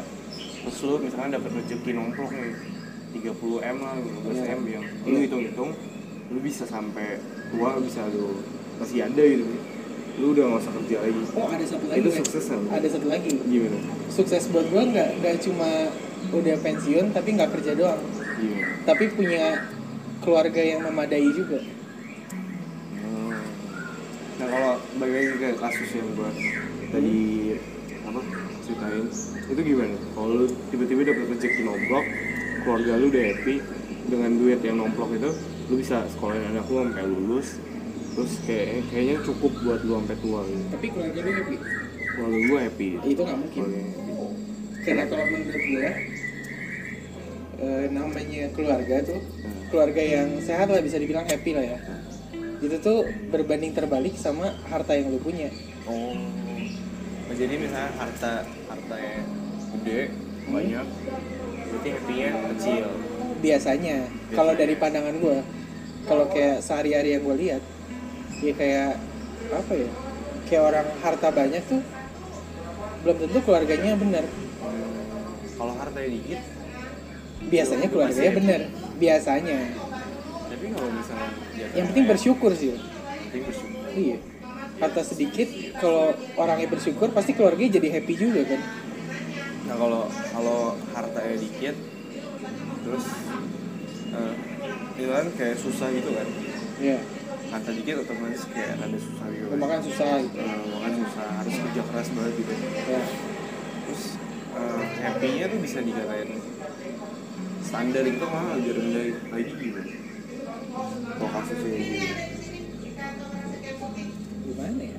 terus 0.62 0.78
lu 0.80 0.94
misalkan 1.00 1.30
dapat 1.32 1.50
rezeki 1.52 1.90
nomplok 1.92 2.30
nih 2.30 2.52
30 3.12 3.58
m 3.60 3.76
lah 3.80 3.94
15 3.96 4.38
Iya. 4.38 4.54
m 4.54 4.60
yang 4.64 4.84
lu 5.02 5.10
Iya. 5.10 5.20
hitung-hitung 5.26 5.70
lu 6.24 6.38
bisa 6.38 6.62
sampai 6.64 7.18
tua 7.50 7.82
bisa 7.82 8.06
lu 8.08 8.38
masih 8.76 9.02
ada 9.02 9.22
gitu 9.24 9.44
lu 10.14 10.30
udah 10.30 10.44
gak 10.48 10.60
usah 10.60 10.72
kerja 10.78 10.96
lagi 11.00 11.20
oh 11.28 11.48
ada 11.48 11.66
satu 11.66 11.84
lagi 11.84 11.98
itu 11.98 12.10
sukses 12.14 12.44
kan 12.46 12.60
ada 12.70 12.86
satu 12.86 13.06
lagi 13.08 13.30
gimana 13.42 13.78
sukses 14.06 14.42
buat 14.46 14.66
gue 14.68 14.82
nggak 14.86 15.08
nggak 15.18 15.36
cuma 15.42 15.70
udah 16.32 16.56
pensiun 16.62 17.12
tapi 17.12 17.28
nggak 17.36 17.50
kerja 17.52 17.72
doang. 17.76 18.00
Gimana 18.40 18.74
tapi 18.84 19.08
punya 19.08 19.64
keluarga 20.20 20.60
yang 20.60 20.84
memadai 20.84 21.24
juga. 21.32 21.60
Hmm. 23.00 23.40
nah 24.40 24.46
kalau 24.48 24.72
balik 25.00 25.14
lagi 25.16 25.32
ke 25.40 25.48
kasus 25.56 25.90
yang 25.96 26.08
gua 26.16 26.30
tadi 26.92 27.18
apa 28.04 28.20
ceritain 28.64 29.08
itu 29.48 29.60
gimana? 29.64 29.96
Kalau 30.12 30.28
lu 30.36 30.46
tiba-tiba 30.68 31.00
dapet 31.08 31.24
rezeki 31.32 31.62
nomplok 31.64 32.04
keluarga 32.64 32.92
lu 33.00 33.06
udah 33.08 33.24
happy 33.32 33.56
dengan 34.04 34.30
duit 34.36 34.60
yang 34.60 34.76
nomplok 34.80 35.16
itu 35.16 35.30
lu 35.72 35.74
bisa 35.80 36.04
sekolahin 36.12 36.44
anak 36.52 36.68
lu 36.68 36.84
sampai 36.84 37.04
lulus 37.08 37.56
terus 38.14 38.32
kayak 38.46 38.84
kayaknya 38.92 39.16
cukup 39.26 39.52
buat 39.64 39.80
lu 39.80 39.96
sampai 39.96 40.16
tua 40.20 40.40
gitu. 40.44 40.64
Tapi 40.76 40.86
keluarga 40.92 41.18
lu 41.24 41.30
happy? 41.32 41.56
Keluarga 42.14 42.38
gua 42.52 42.58
happy. 42.68 42.88
Itu 43.00 43.20
nggak 43.24 43.38
mungkin. 43.40 43.62
Karena 44.84 45.04
kalau 45.08 45.24
menurut 45.32 45.64
gue 45.64 46.13
eh, 47.58 47.86
namanya 47.90 48.50
keluarga 48.54 49.02
tuh 49.04 49.20
Hmm. 49.20 49.68
keluarga 49.70 50.02
yang 50.02 50.28
sehat 50.38 50.70
lah 50.70 50.80
bisa 50.80 50.96
dibilang 50.98 51.26
happy 51.26 51.50
lah 51.54 51.64
ya. 51.66 51.78
Itu 52.62 52.76
tuh 52.80 53.04
berbanding 53.28 53.74
terbalik 53.74 54.14
sama 54.16 54.54
harta 54.70 54.94
yang 54.94 55.10
lu 55.12 55.18
punya. 55.20 55.50
Oh. 55.84 56.14
Nah, 57.28 57.34
jadi 57.34 57.54
misalnya 57.58 57.90
harta 57.98 58.46
harta 58.70 58.96
yang 58.96 59.26
gede 59.80 60.00
banyak 60.44 60.86
berarti 61.74 61.88
happy-nya 61.90 62.28
kecil. 62.54 62.86
Biasanya. 63.42 63.96
Kalau 64.32 64.52
dari 64.54 64.74
pandangan 64.78 65.16
gue 65.18 65.38
kalau 66.04 66.24
kayak 66.30 66.60
sehari-hari 66.60 67.16
yang 67.16 67.22
gue 67.24 67.36
lihat 67.48 67.62
ya 68.44 68.52
kayak 68.52 69.00
apa 69.48 69.72
ya 69.72 69.90
kayak 70.48 70.62
orang 70.68 70.86
harta 71.00 71.28
banyak 71.32 71.62
tuh 71.64 71.82
belum 73.04 73.16
tentu 73.20 73.38
keluarganya 73.44 73.92
benar. 73.98 74.24
Kalau 75.54 75.74
hartanya 75.76 76.10
dikit 76.12 76.40
biasanya 77.48 77.86
keluarganya 77.92 78.32
benar 78.36 78.60
biasanya. 78.98 79.58
Tapi 80.48 80.66
kalau 80.70 80.90
misalnya 80.94 81.28
yang 81.74 81.86
penting 81.90 82.06
bersyukur 82.06 82.50
sih. 82.54 82.74
yang 82.74 83.22
penting 83.30 83.42
bersyukur. 83.46 83.80
Iya. 83.94 84.18
Harta 84.74 85.02
sedikit 85.06 85.48
kalau 85.78 86.14
orangnya 86.34 86.68
bersyukur 86.70 87.08
pasti 87.14 87.32
keluarganya 87.34 87.78
jadi 87.78 87.88
happy 88.00 88.14
juga 88.14 88.42
kan. 88.46 88.60
Nah 89.70 89.74
kalau 89.78 90.02
kalau 90.10 90.60
hartanya 90.92 91.36
dikit 91.38 91.76
terus 92.84 93.04
eh 94.14 94.34
itu 94.94 95.10
kan 95.10 95.26
kayak 95.34 95.56
susah 95.58 95.88
gitu 95.90 96.10
kan. 96.14 96.28
Iya. 96.78 96.98
kata 97.44 97.70
dikit 97.70 98.02
otomatis 98.02 98.50
kayak 98.50 98.82
ada 98.82 98.98
susah 98.98 99.26
gitu 99.30 99.46
kan. 99.46 99.58
Makan 99.62 99.80
susah 99.86 100.10
gitu. 100.26 100.36
Eh, 100.42 100.58
makan 100.74 100.92
susah. 101.06 101.26
Harus 101.38 101.54
kerja 101.54 101.82
keras 101.86 102.08
banget 102.14 102.34
gitu. 102.42 102.52
Ya. 102.90 103.02
terus 103.84 104.02
eh, 104.58 104.84
happy-nya 105.06 105.44
tuh 105.52 105.60
bisa 105.62 105.78
dikatain 105.84 106.30
standar 107.74 108.04
itu 108.06 108.22
malah 108.24 108.54
lebih 108.54 108.72
rendah 108.72 109.04
lagi 109.28 109.52
gitu 109.52 109.80
kalau 111.10 111.30
kasusnya 111.32 111.70
kayak 111.74 112.22
Gimana 114.44 114.82
ya? 114.84 114.98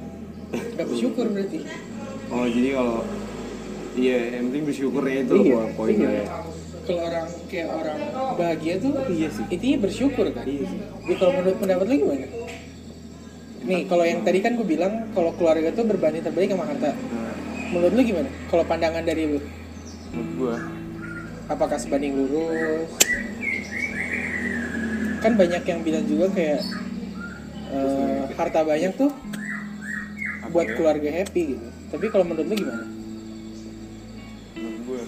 Gak 0.75 0.85
bersyukur 0.85 1.25
berarti. 1.29 1.59
oh 2.27 2.45
jadi 2.45 2.69
kalau 2.73 2.97
iya 3.95 4.17
yang 4.35 4.43
penting 4.49 4.63
bersyukurnya 4.65 5.17
itu 5.21 5.35
Iya, 5.41 5.61
poinnya 5.73 6.09
iya. 6.09 6.21
ya 6.21 6.37
Kalau 6.85 7.01
orang 7.01 7.27
kayak 7.47 7.69
orang 7.71 7.99
bahagia 8.35 8.73
tuh 8.77 8.93
iya 9.07 9.27
sih 9.31 9.45
intinya 9.47 9.77
bersyukur 9.81 10.25
kan. 10.29 10.43
iya 10.43 10.63
sih 10.65 10.79
Jadi 11.01 11.13
kalau 11.15 11.31
menurut 11.33 11.57
pendapat 11.57 11.85
lu 11.87 11.95
gimana? 11.97 12.27
Nih, 13.65 13.81
kalau 13.89 14.05
yang 14.05 14.21
tadi 14.21 14.39
kan 14.39 14.53
gue 14.53 14.67
bilang 14.67 14.93
kalau 15.09 15.33
keluarga 15.33 15.73
tuh 15.73 15.81
berbanding 15.83 16.21
terbalik 16.21 16.51
sama 16.51 16.67
harta. 16.67 16.91
nah, 16.91 17.33
Menurut 17.71 17.93
lu 17.93 18.01
gimana? 18.03 18.29
Kalau 18.45 18.61
pandangan 18.61 19.01
dari 19.01 19.23
lu, 19.25 19.39
menurut 20.11 20.29
gua 20.37 20.55
apakah 21.49 21.77
sebanding 21.77 22.13
lurus? 22.15 22.89
Kan 25.21 25.37
banyak 25.37 25.63
yang 25.65 25.81
bilang 25.81 26.05
juga 26.05 26.29
kayak 26.33 26.61
eh, 27.73 28.21
harta 28.37 28.61
banyak 28.61 28.93
tuh 28.93 29.11
apa 30.45 30.53
buat 30.53 30.67
ya? 30.69 30.75
keluarga 30.77 31.09
happy 31.09 31.57
gitu. 31.57 31.67
Tapi 31.89 32.05
kalau 32.13 32.25
menurut 32.27 32.49
lu 32.49 32.55
gimana? 32.57 32.85
menurut 34.55 34.79
gua 34.87 35.03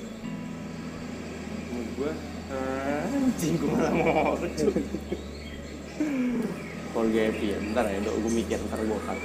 menurut 1.72 1.92
gua 1.96 2.12
ah, 2.52 3.16
anjing 3.16 3.56
gua 3.58 3.70
malah 3.74 3.94
mau 3.96 4.36
keluarga 6.92 7.20
happy 7.32 7.46
ya 7.52 7.58
bentar 7.64 7.86
ya 7.88 8.00
dok 8.04 8.16
gua 8.22 8.32
mikir 8.32 8.60
ntar 8.68 8.80
gua 8.86 9.00
cut 9.08 9.20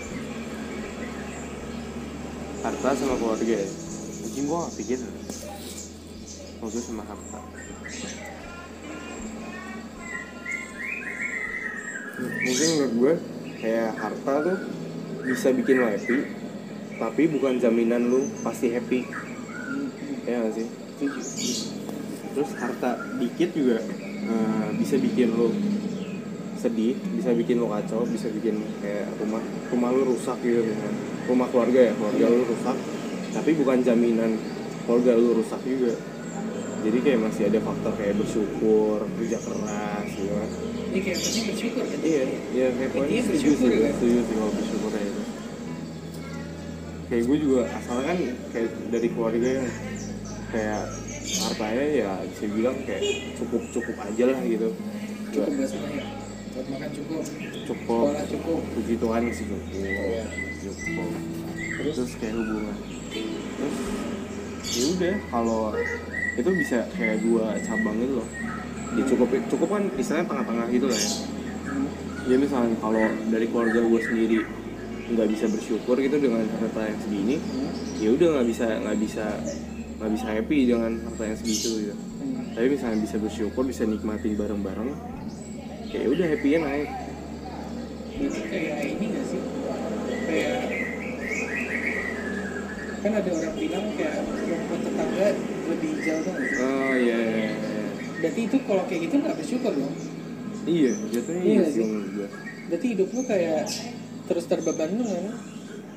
harta 2.62 2.88
sama 2.94 3.14
keluarga 3.18 3.54
ya 3.60 3.68
anjing 4.24 4.46
gua 4.46 4.58
gak 4.66 4.74
pikir 4.78 4.98
keluarga 6.62 6.78
sama 6.78 7.02
mungkin 12.22 12.68
menurut 12.78 12.92
gue 12.94 13.14
kayak 13.58 13.98
harta 13.98 14.34
tuh 14.46 14.58
bisa 15.26 15.50
bikin 15.50 15.82
lo 15.82 15.90
happy 15.90 16.18
tapi 17.02 17.22
bukan 17.26 17.58
jaminan 17.58 18.06
lu 18.06 18.30
pasti 18.46 18.70
happy. 18.70 19.02
Ya 20.22 20.38
gak 20.46 20.54
sih? 20.54 20.70
Terus 22.30 22.50
harta 22.62 22.94
dikit 23.18 23.50
juga 23.58 23.82
eh, 24.22 24.66
bisa 24.78 25.02
bikin 25.02 25.34
lo 25.34 25.50
sedih 26.62 26.94
bisa 27.18 27.34
bikin 27.34 27.58
lo 27.58 27.74
kacau 27.74 28.06
bisa 28.06 28.30
bikin 28.30 28.62
kayak 28.78 29.10
rumah 29.18 29.42
rumah 29.74 29.90
lu 29.90 30.14
rusak 30.14 30.38
gitu 30.46 30.62
misalnya. 30.62 31.02
Rumah 31.26 31.46
keluarga 31.50 31.80
ya 31.90 31.92
keluarga 31.98 32.24
lu 32.30 32.46
rusak 32.46 32.76
tapi 33.34 33.50
bukan 33.58 33.82
jaminan 33.82 34.38
keluarga 34.86 35.18
lu 35.18 35.42
rusak 35.42 35.58
juga 35.66 35.98
jadi 36.82 36.98
kayak 36.98 37.20
masih 37.20 37.42
ada 37.46 37.58
faktor 37.58 37.92
kayak 37.94 38.14
bersyukur 38.16 38.98
kerja 39.16 39.38
keras 39.38 40.06
gitu 40.10 40.32
kan 40.32 40.50
Ini 40.92 40.98
kayak 41.00 41.18
penting 41.18 41.44
bersyukur 41.48 41.82
kan? 41.82 41.98
iya 42.02 42.22
iya 42.50 42.66
kayak 42.70 42.90
Intinya 42.90 42.92
pokoknya 42.92 43.22
setuju 43.24 43.50
sih 43.52 43.68
kan? 43.72 43.92
setuju 43.92 44.18
sih 44.20 44.34
kalau 44.34 44.52
bersyukur 44.52 44.90
ya 44.92 45.02
itu 45.02 45.22
kayak 47.06 47.22
gue 47.22 47.36
juga 47.38 47.60
asalnya 47.70 48.04
kan 48.06 48.18
kayak 48.50 48.68
dari 48.88 49.08
keluarga 49.08 49.48
yang 49.52 49.68
kayak 50.48 50.82
hartanya 51.42 51.84
ya 51.88 52.10
bisa 52.24 52.44
bilang 52.46 52.76
kayak 52.82 53.02
cukup 53.36 53.62
cukup 53.70 53.96
aja 54.00 54.24
lah 54.28 54.40
gitu 54.42 54.68
Cukup 55.32 55.48
buat 55.48 55.64
semuanya. 55.64 56.04
Buat 56.52 56.66
makan 56.68 56.90
cukup, 56.92 57.22
cukup 57.64 57.76
sekolah 57.80 58.24
cukup. 58.28 58.60
puji 58.76 58.94
Tuhan 59.00 59.20
sih 59.32 59.44
cukup 59.44 59.62
Iya. 59.72 60.24
cukup 60.60 61.10
Terus? 61.72 61.94
terus 61.96 62.12
kayak 62.16 62.34
hubungan 62.36 62.76
terus 63.52 63.76
ya 64.72 64.84
udah 64.90 65.14
kalau 65.28 65.62
itu 66.32 66.50
bisa 66.56 66.88
kayak 66.96 67.20
dua 67.20 67.56
cabang 67.60 67.96
gitu 68.00 68.24
loh. 68.24 68.28
Ya 68.92 69.02
cukup 69.08 69.28
cukup 69.48 69.68
kan 69.72 69.82
istilahnya 69.96 70.26
tengah-tengah 70.28 70.66
gitu 70.72 70.86
lah 70.88 70.98
ya. 71.00 71.12
Ya 72.22 72.36
misalnya 72.38 72.76
kalau 72.78 73.04
dari 73.28 73.46
keluarga 73.50 73.80
gue 73.82 74.00
sendiri 74.00 74.38
nggak 75.12 75.28
bisa 75.28 75.44
bersyukur 75.50 75.96
gitu 76.00 76.16
dengan 76.16 76.46
harta 76.56 76.88
yang 76.88 77.00
segini 77.04 77.36
ya 78.00 78.08
udah 78.16 78.28
nggak 78.38 78.46
bisa 78.48 78.66
nggak 78.80 78.98
bisa 79.02 79.24
nggak 79.98 80.12
bisa 80.14 80.26
happy 80.30 80.58
dengan 80.70 80.92
harta 81.04 81.22
yang 81.26 81.38
segitu 81.38 81.70
gitu. 81.88 81.96
Tapi 82.52 82.66
misalnya 82.68 82.98
bisa 83.00 83.16
bersyukur 83.16 83.62
bisa 83.64 83.82
nikmatin 83.88 84.36
bareng-bareng 84.36 84.92
kayak 85.92 86.08
udah 86.08 86.26
happy-nya 86.32 86.58
naik. 86.64 86.88
Berarti 88.12 88.40
kayak 88.44 88.78
ini 88.92 89.04
gak 89.08 89.24
sih? 89.24 89.42
Kayak 90.28 90.60
kan 93.02 93.12
ada 93.18 93.30
orang 93.34 93.54
bilang 93.58 93.86
kayak 93.98 94.16
rumput 94.46 94.80
tetangga 94.84 95.28
lebih 95.72 95.88
hijau 95.94 96.18
tuh 96.20 96.34
oh 96.34 96.92
iya 96.94 97.16
iya, 97.18 97.50
iya. 97.50 97.84
Berarti 98.18 98.40
itu 98.44 98.56
kalau 98.62 98.82
kayak 98.86 99.00
gitu 99.02 99.14
nggak 99.18 99.34
bersyukur 99.34 99.72
dong? 99.72 99.94
iya 100.64 100.92
jatuhnya 101.10 101.42
Iya 101.42 101.50
iya 101.58 101.64
sih. 101.68 101.82
gue 101.82 102.26
Berarti 102.68 102.86
hidup 102.88 103.08
lu 103.10 103.22
kayak 103.24 103.62
terus 104.24 104.44
terbeban 104.46 104.90
lu 104.94 105.04
kan? 105.04 105.24
Kan 105.26 105.34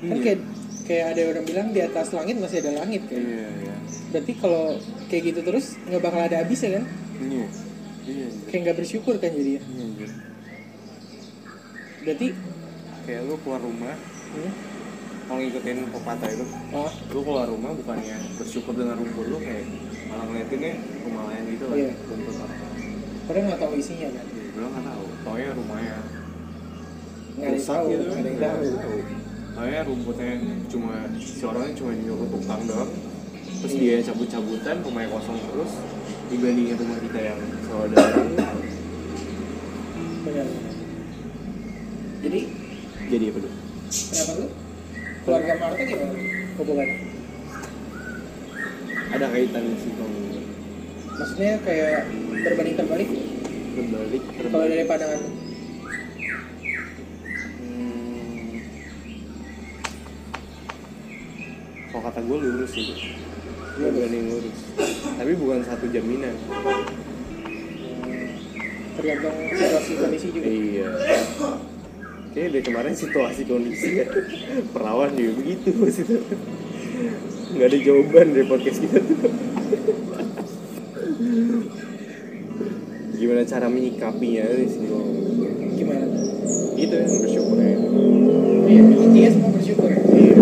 Iya. 0.01 0.22
kayak 0.22 0.39
kayak 0.86 1.05
ada 1.12 1.22
orang 1.27 1.46
bilang 1.46 1.67
di 1.70 1.82
atas 1.82 2.08
langit 2.12 2.36
masih 2.36 2.60
ada 2.60 2.72
langit 2.79 3.05
kan? 3.05 3.17
iya 3.17 3.48
iya 3.62 3.75
Berarti 4.10 4.32
kalau 4.36 4.77
kayak 5.05 5.24
gitu 5.27 5.39
terus 5.41 5.65
nggak 5.82 6.01
bakal 6.01 6.22
ada 6.22 6.38
habisnya 6.39 6.70
kan? 6.75 6.84
iya 7.22 7.46
iya 8.03 8.25
iya 8.25 8.27
Kayak 8.48 8.62
nggak 8.63 8.77
bersyukur 8.79 9.15
kan 9.15 9.29
jadinya? 9.29 9.62
iya 9.62 9.84
anjir. 9.84 10.10
Berarti 12.01 12.27
kayak 13.03 13.22
lu 13.24 13.36
keluar 13.39 13.62
rumah 13.62 13.96
hmm, 14.34 14.51
mau 15.25 15.38
ngikutin 15.38 15.77
pepatah 15.89 16.29
itu 16.29 16.46
oh 16.70 16.91
lu 17.10 17.20
keluar 17.25 17.48
rumah 17.50 17.72
bukannya 17.74 18.17
bersyukur 18.38 18.74
dengan 18.77 18.96
rumput 19.01 19.25
lu 19.25 19.38
kayak 19.41 19.65
malah 20.05 20.25
ngeliatinnya 20.29 20.74
rumah 21.01 21.24
lain 21.34 21.44
gitu 21.50 21.63
lah 21.65 21.75
Iya. 21.75 21.91
rumput 22.05 22.36
apa 22.38 22.55
padahal 23.25 23.44
nggak 23.50 23.60
tahu 23.60 23.74
isinya 23.74 24.08
kan? 24.13 24.25
Iya, 24.29 24.46
gue 24.53 24.67
nggak 24.70 24.86
tahu 24.86 25.03
taunya 25.25 25.50
rumahnya 25.58 25.98
Nggak 27.36 27.51
tahu, 27.67 27.86
gitu 27.91 28.03
nggak 28.08 28.32
Nggak 28.38 28.53
tahu. 28.79 28.98
Taunya 29.55 29.82
rumputnya 29.84 30.29
cuma 30.70 30.94
si 31.17 31.44
orangnya 31.44 31.74
cuma 31.74 31.91
nyuruh 31.96 32.27
tukang 32.29 32.62
doang 32.70 32.91
terus 33.55 33.74
Iya. 33.74 33.98
dia 33.98 34.08
cabut-cabutan 34.13 34.75
rumahnya 34.86 35.10
kosong 35.10 35.38
terus 35.41 35.72
dibandingin 36.29 36.77
rumah 36.77 37.00
kita 37.01 37.20
yang 37.24 37.39
Benar. 40.25 40.48
Jadi 42.25 42.39
jadi 43.05 43.25
apa 43.29 43.39
tuh? 43.41 43.53
kenapa 43.86 44.32
lu? 44.41 44.48
Keluarga 45.25 45.53
Marta 45.58 45.82
gimana? 45.82 46.15
Hubungannya? 46.62 47.15
ada 49.15 49.32
kaitannya 49.32 49.75
sih 49.79 49.91
kalau 49.96 50.12
Maksudnya 51.15 51.51
kayak 51.63 52.12
berbanding 52.44 52.75
terbalik 52.75 53.10
berbalik 53.75 54.24
kalau 54.27 54.39
terbalik 54.44 54.70
dari 54.75 54.86
pandangan? 54.86 55.22
Hmm. 57.63 58.60
Kalau 61.89 62.01
kata 62.03 62.20
gue 62.20 62.38
lurus 62.44 62.72
sih, 62.75 63.15
gue 63.79 63.89
berani 63.96 64.20
lurus. 64.27 64.60
Tapi 65.15 65.32
bukan 65.39 65.60
satu 65.63 65.86
jaminan. 65.88 66.36
tergantung 68.96 69.36
situasi 69.51 69.91
kondisi 70.00 70.27
juga. 70.32 70.48
Iya. 70.48 70.88
Kayaknya 72.35 72.51
dari 72.51 72.63
kemarin 72.67 72.95
situasi 72.99 73.47
kondisi 73.47 74.03
ya. 74.03 74.11
Perawan 74.75 75.15
juga 75.15 75.39
begitu 75.39 75.71
maksudnya. 75.71 76.19
Nggak 77.55 77.67
ada 77.71 77.77
jawaban 77.79 78.27
dari 78.35 78.43
podcast 78.43 78.79
kita 78.83 78.99
tuh. 78.99 79.19
Gimana 83.15 83.41
cara 83.47 83.71
menyikapinya 83.71 84.43
sih 84.67 84.83
Gimana? 85.79 86.05
itu 86.75 86.91
yang 86.91 87.13
bersyukur 87.23 87.55
ya. 87.55 87.77
Iya, 88.67 88.81
intinya 88.83 89.29
semua 89.31 89.51
bersyukur. 89.55 89.89
Iya. 89.95 90.35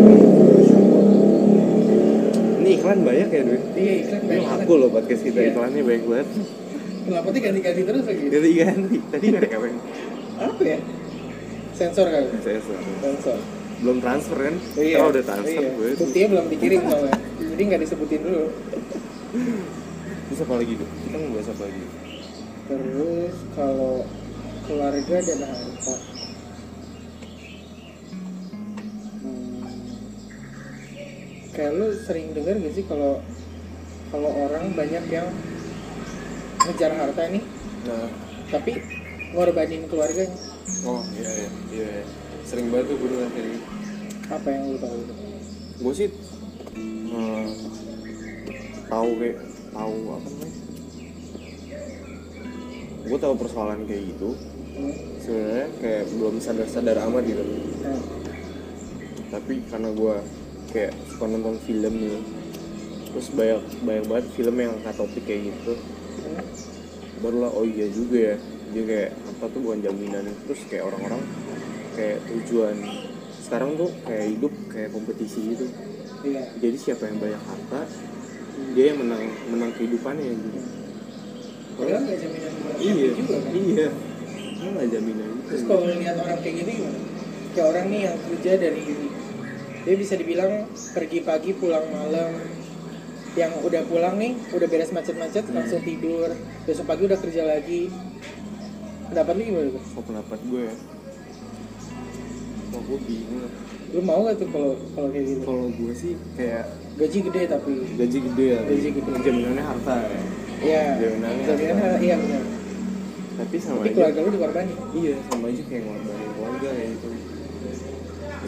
Ini 2.58 2.70
iklan 2.74 3.00
banyak 3.06 3.30
ya, 3.30 3.42
Dwi? 3.46 3.60
Iya, 3.78 3.94
iklan 4.02 4.20
Ini 4.20 4.30
banyak 4.34 4.46
laku 4.50 4.74
loh 4.82 4.90
podcast 4.90 5.22
kita, 5.22 5.40
Iya. 5.46 5.50
iklannya 5.54 5.82
banyak 5.86 6.06
banget 6.10 6.28
Kenapa 7.06 7.28
ganti-ganti 7.30 7.82
terus 7.86 8.06
lagi? 8.10 8.24
Ganti 8.34 8.50
ganti, 8.58 8.98
tadi 9.14 9.26
nggak 9.30 9.42
ada 9.46 9.50
kapan 9.54 9.72
Apa 10.42 10.62
ya? 10.66 10.80
Sensor 11.74 12.06
kali. 12.10 12.28
Suara. 12.42 12.82
Sensor. 13.02 13.38
Belum 13.82 13.98
transfer 14.00 14.38
kan? 14.38 14.56
Iya. 14.78 14.98
Kalau 15.02 15.10
udah 15.12 15.26
transfer 15.26 15.64
iya. 15.66 15.72
gue 15.76 15.90
Buktinya 15.98 16.28
belum 16.38 16.46
dikirim 16.54 16.82
soalnya. 16.88 17.18
Jadi 17.42 17.62
nggak 17.68 17.82
disebutin 17.82 18.22
dulu. 18.22 18.44
Terus 20.30 20.40
apa 20.46 20.54
lagi 20.56 20.74
tuh? 20.78 20.90
Kita 20.90 21.16
mau 21.18 21.30
bahas 21.34 21.50
apa 21.50 21.64
lagi? 21.66 21.84
Terus 22.64 23.36
kalau 23.58 23.94
keluarga 24.64 25.16
dan 25.20 25.40
harta. 25.44 25.96
Hmm, 29.24 29.62
kayak 31.52 31.72
lu 31.76 31.88
sering 32.08 32.32
dengar 32.32 32.56
gak 32.62 32.74
sih 32.74 32.86
kalau 32.88 33.20
kalau 34.14 34.30
orang 34.30 34.72
banyak 34.78 35.04
yang 35.10 35.28
ngejar 36.64 36.94
harta 36.96 37.24
nih 37.34 37.44
nah 37.84 38.08
tapi 38.48 38.80
ngorbanin 39.36 39.90
keluarganya 39.92 40.53
oh 40.88 41.02
iya 41.16 41.32
iya 41.32 41.50
iya. 41.72 41.88
Sering 42.48 42.72
banget 42.72 42.92
tuh 42.92 42.96
gue 43.00 43.10
dengar 43.12 43.30
kayak 43.32 43.48
gitu. 43.56 43.68
Apa 44.32 44.48
yang 44.52 44.64
lu 44.72 44.78
tahu 44.80 44.96
itu? 44.96 45.14
Gue 45.84 45.94
sih 45.94 46.10
eh, 47.14 47.48
tahu 48.88 49.10
kayak 49.20 49.38
tahu 49.74 49.96
apa 50.12 50.28
namanya? 50.28 50.58
Gue 53.04 53.18
tahu 53.20 53.34
persoalan 53.36 53.80
kayak 53.88 54.04
gitu. 54.16 54.32
Hmm. 54.74 54.90
sebenarnya 55.22 55.70
kayak 55.78 56.04
belum 56.18 56.36
sadar 56.42 56.66
sadar 56.66 56.98
amat 57.06 57.30
gitu. 57.30 57.46
Nah, 57.46 58.02
tapi 59.30 59.62
karena 59.70 59.94
gue 59.94 60.16
kayak 60.74 60.98
suka 61.14 61.26
nonton 61.30 61.62
film 61.62 61.94
nih 61.94 62.18
terus 63.14 63.30
banyak 63.38 63.62
banyak 63.86 64.06
banget 64.10 64.26
film 64.34 64.56
yang 64.58 64.74
angkat 64.82 64.96
topik 64.98 65.24
kayak 65.30 65.54
gitu. 65.54 65.78
Hmm. 65.78 66.42
barulah 67.22 67.54
oh 67.54 67.62
iya 67.62 67.86
juga 67.94 68.34
ya 68.34 68.38
dia 68.74 68.84
kayak 68.84 69.12
apa 69.14 69.46
tuh 69.48 69.60
bukan 69.62 69.80
jaminan 69.80 70.26
terus 70.46 70.62
kayak 70.68 70.84
orang-orang 70.90 71.22
kayak 71.94 72.18
tujuan. 72.28 72.76
Sekarang 73.40 73.78
tuh 73.78 73.94
kayak 74.04 74.26
hidup 74.34 74.54
kayak 74.68 74.90
kompetisi 74.90 75.54
gitu. 75.54 75.66
Iya. 76.24 76.44
Jadi 76.58 76.78
siapa 76.80 77.06
yang 77.06 77.20
banyak 77.22 77.42
harta 77.46 77.82
dia 78.74 78.86
yang 78.94 79.00
menang 79.06 79.24
menang 79.54 79.72
kehidupannya 79.78 80.34
gitu. 80.34 80.60
Padahal 81.74 82.02
nggak 82.06 82.20
jaminan 82.22 82.52
iya 82.80 83.08
juga 83.14 83.36
kan? 83.38 83.52
iya. 83.54 83.88
Ini 84.54 84.68
nggak 84.74 84.90
jaminan 84.90 85.28
gitu 85.28 85.42
terus 85.44 85.64
kalau 85.68 85.84
lihat 85.86 86.16
orang 86.18 86.40
kayak 86.40 86.56
gitu 86.64 86.72
gimana 86.80 87.00
kayak 87.54 87.68
orang 87.70 87.86
nih 87.92 88.02
yang 88.10 88.16
kerja 88.18 88.52
dari 88.58 88.82
dia 89.84 89.96
bisa 90.00 90.14
dibilang 90.16 90.54
pergi 90.96 91.20
pagi 91.22 91.52
pulang 91.54 91.86
malam. 91.92 92.32
Yang 93.34 93.52
udah 93.66 93.82
pulang 93.90 94.16
nih 94.22 94.34
udah 94.54 94.68
beres 94.70 94.94
macet-macet 94.94 95.50
Hmm. 95.50 95.58
langsung 95.58 95.82
tidur. 95.82 96.30
Besok 96.64 96.86
pagi 96.86 97.04
udah 97.10 97.20
kerja 97.20 97.44
lagi 97.44 97.90
pendapat 99.14 99.34
lu 99.38 99.44
gimana 99.46 99.68
tuh 99.70 99.84
oh 99.94 100.04
pendapat 100.10 100.40
gue 100.50 100.62
ya? 100.66 100.76
Wah 102.74 102.82
gue 102.82 103.00
bingung 103.06 103.40
lah. 103.46 103.54
lu 103.94 104.02
mau 104.02 104.26
gak 104.26 104.42
tuh 104.42 104.50
kalau 104.50 104.74
kalau 104.98 105.08
kayak 105.14 105.26
gitu 105.30 105.42
Kalau 105.46 105.66
gue 105.70 105.94
sih 105.94 106.14
kayak 106.34 106.66
gaji 106.98 107.20
gede 107.30 107.42
tapi. 107.46 107.72
Gaji 107.94 108.18
gede 108.26 108.46
ya 108.50 108.60
Gaji 108.66 108.90
gede. 108.90 109.12
Jaminannya 109.22 109.62
harta 109.62 109.96
ya. 110.02 110.22
Iya. 110.66 110.84
Jaminannya 110.98 111.44
jaminan 111.46 111.78
harta. 111.78 111.98
iya 112.02 112.16
benar. 112.18 112.44
Tapi 113.34 113.56
sama 113.62 113.78
tapi 113.82 113.86
aja 113.86 113.94
keluarga 113.94 114.20
lu 114.26 114.30
dikorbanin? 114.34 114.78
Iya 114.98 115.14
sama 115.30 115.46
aja 115.54 115.64
kayak 115.70 115.84
ngorbanin 115.86 116.30
keluarga 116.34 116.70
ya 116.74 116.86
itu. 116.90 117.08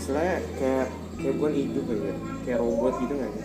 Istilahnya 0.01 0.36
kayak 0.57 0.88
kayak 1.22 1.34
bukan 1.38 1.53
hidup 1.53 1.84
kayak 1.86 2.17
kayak 2.41 2.60
robot 2.65 2.93
gitu 3.05 3.13
nggak 3.13 3.31
sih? 3.38 3.43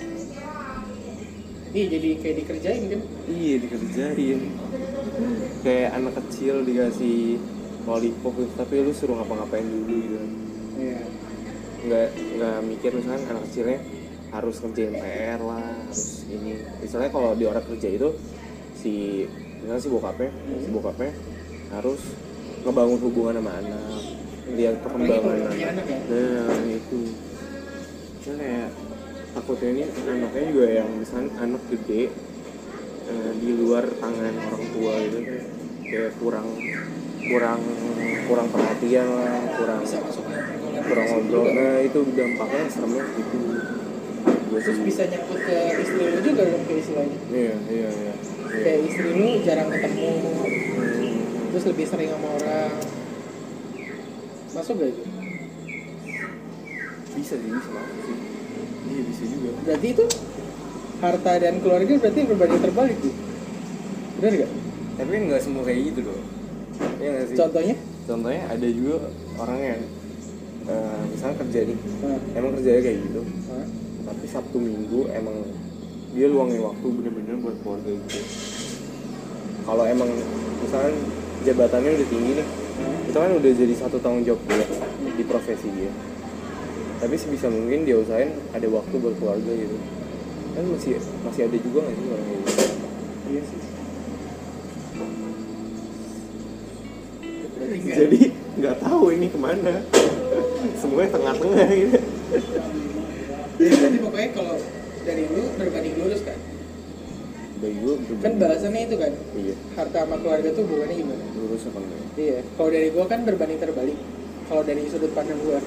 Iya 1.71 1.85
jadi 1.87 2.09
kayak 2.19 2.37
dikerjain 2.45 2.83
kan? 2.91 3.00
Iya 3.31 3.57
dikerjain. 3.62 4.41
Kayak 5.61 5.91
anak 5.97 6.15
kecil 6.25 6.55
dikasih 6.67 7.39
lollipop 7.87 8.35
gitu, 8.37 8.53
tapi 8.59 8.75
lu 8.83 8.93
suruh 8.93 9.17
ngapa-ngapain 9.21 9.65
dulu 9.65 9.95
gitu. 9.95 10.19
Iya. 10.81 11.00
Nggak 11.81 12.09
nggak 12.37 12.59
mikir 12.69 12.91
misalkan 12.97 13.25
anak 13.31 13.43
kecilnya 13.49 13.79
harus 14.31 14.57
kerjain 14.62 14.95
PR 14.95 15.41
lah 15.43 15.65
harus 15.87 16.27
ini. 16.31 16.53
Misalnya 16.83 17.11
kalau 17.11 17.35
di 17.35 17.45
orang 17.47 17.65
kerja 17.67 17.89
itu 17.91 18.09
si 18.79 19.27
misalnya 19.61 19.83
si 19.83 19.91
bokapnya 19.93 20.31
si 20.65 20.69
bokapnya 20.73 21.12
harus 21.75 22.00
ngebangun 22.65 23.00
hubungan 23.05 23.35
sama 23.41 23.53
anak 23.61 24.03
lihat 24.50 24.75
apalagi 24.83 24.83
perkembangan 24.83 25.37
anak. 25.39 25.71
anak 25.71 25.87
ya? 25.87 25.99
Nah 26.11 26.61
itu. 26.67 27.00
Kayak 28.21 28.69
takutnya 29.31 29.69
ini 29.71 29.83
anaknya 30.05 30.45
juga 30.51 30.67
yang 30.69 30.89
misalnya 30.99 31.31
anak 31.39 31.63
gede 31.71 32.11
eh, 33.07 33.31
di 33.39 33.51
luar 33.55 33.85
tangan 33.99 34.35
orang 34.51 34.65
tua 34.75 34.93
gitu 35.07 35.19
kayak 35.87 36.13
kurang 36.19 36.47
kurang 37.21 37.61
kurang 38.26 38.47
perhatian 38.50 39.07
lah 39.07 39.39
kurang 39.54 39.81
ke 39.87 40.13
kurang 40.87 41.07
ngobrol. 41.07 41.47
Nah 41.54 41.78
itu 41.83 42.00
dampaknya 42.15 42.63
seremnya 42.71 43.04
gitu. 43.15 43.39
Terus 44.50 44.78
bisa 44.83 45.02
nyangkut 45.07 45.41
ke 45.47 45.57
istri 45.78 46.02
lu 46.11 46.19
juga 46.26 46.43
dong 46.47 46.63
kayak 46.67 46.81
istilahnya. 46.83 47.19
Iya 47.31 47.54
iya 47.71 47.89
iya 47.91 48.15
Iya. 48.50 48.63
kayak 48.67 48.81
istri 48.91 49.09
lu 49.15 49.28
jarang 49.47 49.69
ketemu. 49.71 50.11
Hmm, 50.11 51.19
terus 51.54 51.65
lebih 51.71 51.87
sering 51.87 52.11
sama 52.11 52.28
orang. 52.35 52.73
Masuk 54.50 54.75
gak 54.83 54.91
itu? 54.91 55.02
Bisa 57.15 57.35
sih 57.39 57.50
bisa 57.50 57.71
masuk 57.71 57.99
sih 58.11 58.19
iya 58.91 59.03
bisa 59.07 59.23
juga. 59.25 59.50
Berarti 59.65 59.87
itu 59.95 60.05
harta 61.00 61.33
dan 61.41 61.55
keluarga 61.65 61.93
berarti 61.97 62.21
berbanding 62.29 62.61
terbalik 62.61 62.97
tuh 63.00 63.15
benar 64.21 64.33
gak 64.45 64.53
tapi 65.00 65.11
kan 65.17 65.23
nggak 65.33 65.41
semua 65.41 65.63
kayak 65.65 65.81
gitu 65.89 66.00
dong. 66.13 66.23
Iya 67.00 67.09
nggak 67.09 67.25
sih? 67.33 67.37
Contohnya? 67.41 67.76
Contohnya 68.05 68.43
ada 68.53 68.69
juga 68.69 68.97
orang 69.41 69.59
yang 69.65 69.81
eh, 70.69 71.03
misalnya 71.09 71.37
kerja 71.41 71.61
nih 71.73 71.79
nah, 72.05 72.21
emang 72.37 72.50
kerjanya 72.61 72.83
kayak 72.85 72.99
gitu. 73.09 73.21
Nah, 73.25 73.67
tapi 74.13 74.25
sabtu 74.29 74.59
minggu 74.61 75.00
emang 75.17 75.37
dia 76.13 76.26
luangin 76.29 76.61
waktu 76.61 76.87
bener-bener 76.91 77.37
buat 77.41 77.57
keluarga 77.65 77.91
gitu. 77.97 78.21
Kalau 79.65 79.85
emang 79.89 80.11
misalnya 80.61 80.93
jabatannya 81.45 81.91
udah 81.97 82.09
tinggi 82.13 82.33
nih 82.37 82.47
nah. 82.81 83.09
itu 83.09 83.17
kan 83.17 83.31
udah 83.33 83.53
jadi 83.57 83.75
satu 83.76 83.97
tanggung 84.05 84.25
jawab 84.29 84.41
dia 84.45 84.67
di 85.17 85.25
profesi 85.25 85.69
dia 85.73 85.91
tapi 87.00 87.17
sebisa 87.17 87.49
mungkin 87.49 87.89
dia 87.89 87.97
usahain 87.97 88.36
ada 88.52 88.69
waktu 88.69 88.95
buat 89.00 89.17
keluarga 89.17 89.52
gitu. 89.56 89.76
Kan 90.52 90.65
masih 90.69 91.00
masih 91.25 91.49
ada 91.49 91.56
juga 91.56 91.78
nggak 91.89 91.97
sih 91.97 92.04
orang 92.13 92.26
kayak 92.28 92.41
gitu? 92.45 92.65
Iya 93.30 93.43
sih. 93.49 93.60
Jadi 97.91 98.21
nggak 98.60 98.76
tahu 98.84 99.04
ini 99.17 99.26
ke 99.32 99.39
mana. 99.41 99.75
Semuanya 100.76 101.10
tengah-tengah 101.17 101.69
gitu. 101.73 101.99
Jadi 103.60 103.75
berarti 103.76 103.99
pokoknya 104.04 104.30
kalau 104.36 104.56
dari 105.00 105.25
lu 105.32 105.43
berbanding 105.56 105.95
lurus 105.97 106.21
kan? 106.25 106.39
Gue 107.60 107.95
kan 108.25 108.32
bahasannya 108.41 108.89
itu 108.89 108.97
kan? 108.97 109.13
Iya. 109.36 109.54
Harta 109.76 110.04
sama 110.04 110.17
keluarga 110.21 110.49
tuh 110.52 110.65
hubungannya 110.65 110.97
gimana? 111.00 111.25
Lurus 111.36 111.65
apa 111.69 111.78
enggak? 111.80 112.00
Iya 112.17 112.39
kalau 112.56 112.71
dari 112.73 112.89
gua 112.93 113.04
kan 113.08 113.21
berbanding 113.25 113.60
terbalik. 113.60 113.99
Kalau 114.49 114.63
dari 114.65 114.82
sudut 114.89 115.13
pandang 115.17 115.41
gua 115.45 115.60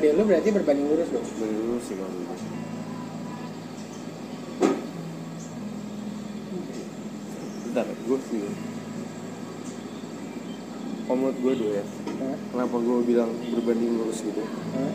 dari 0.00 0.16
lu 0.16 0.24
berarti 0.24 0.48
berbanding 0.48 0.88
lurus 0.88 1.08
dong? 1.12 1.26
Dari 1.36 1.52
lurus 1.52 1.84
sih 1.84 1.96
kalau 2.00 2.12
gue 2.16 2.36
bentar 7.68 7.86
gue 7.88 8.18
sih. 8.28 8.40
Kalau 11.02 11.16
menurut 11.18 11.38
gue 11.44 11.52
dulu 11.60 11.72
ya 11.76 11.84
Hah? 11.84 12.36
kenapa 12.56 12.76
gue 12.80 12.98
bilang 13.04 13.30
berbanding 13.52 13.92
lurus 14.00 14.24
gitu? 14.24 14.40
Hah? 14.76 14.92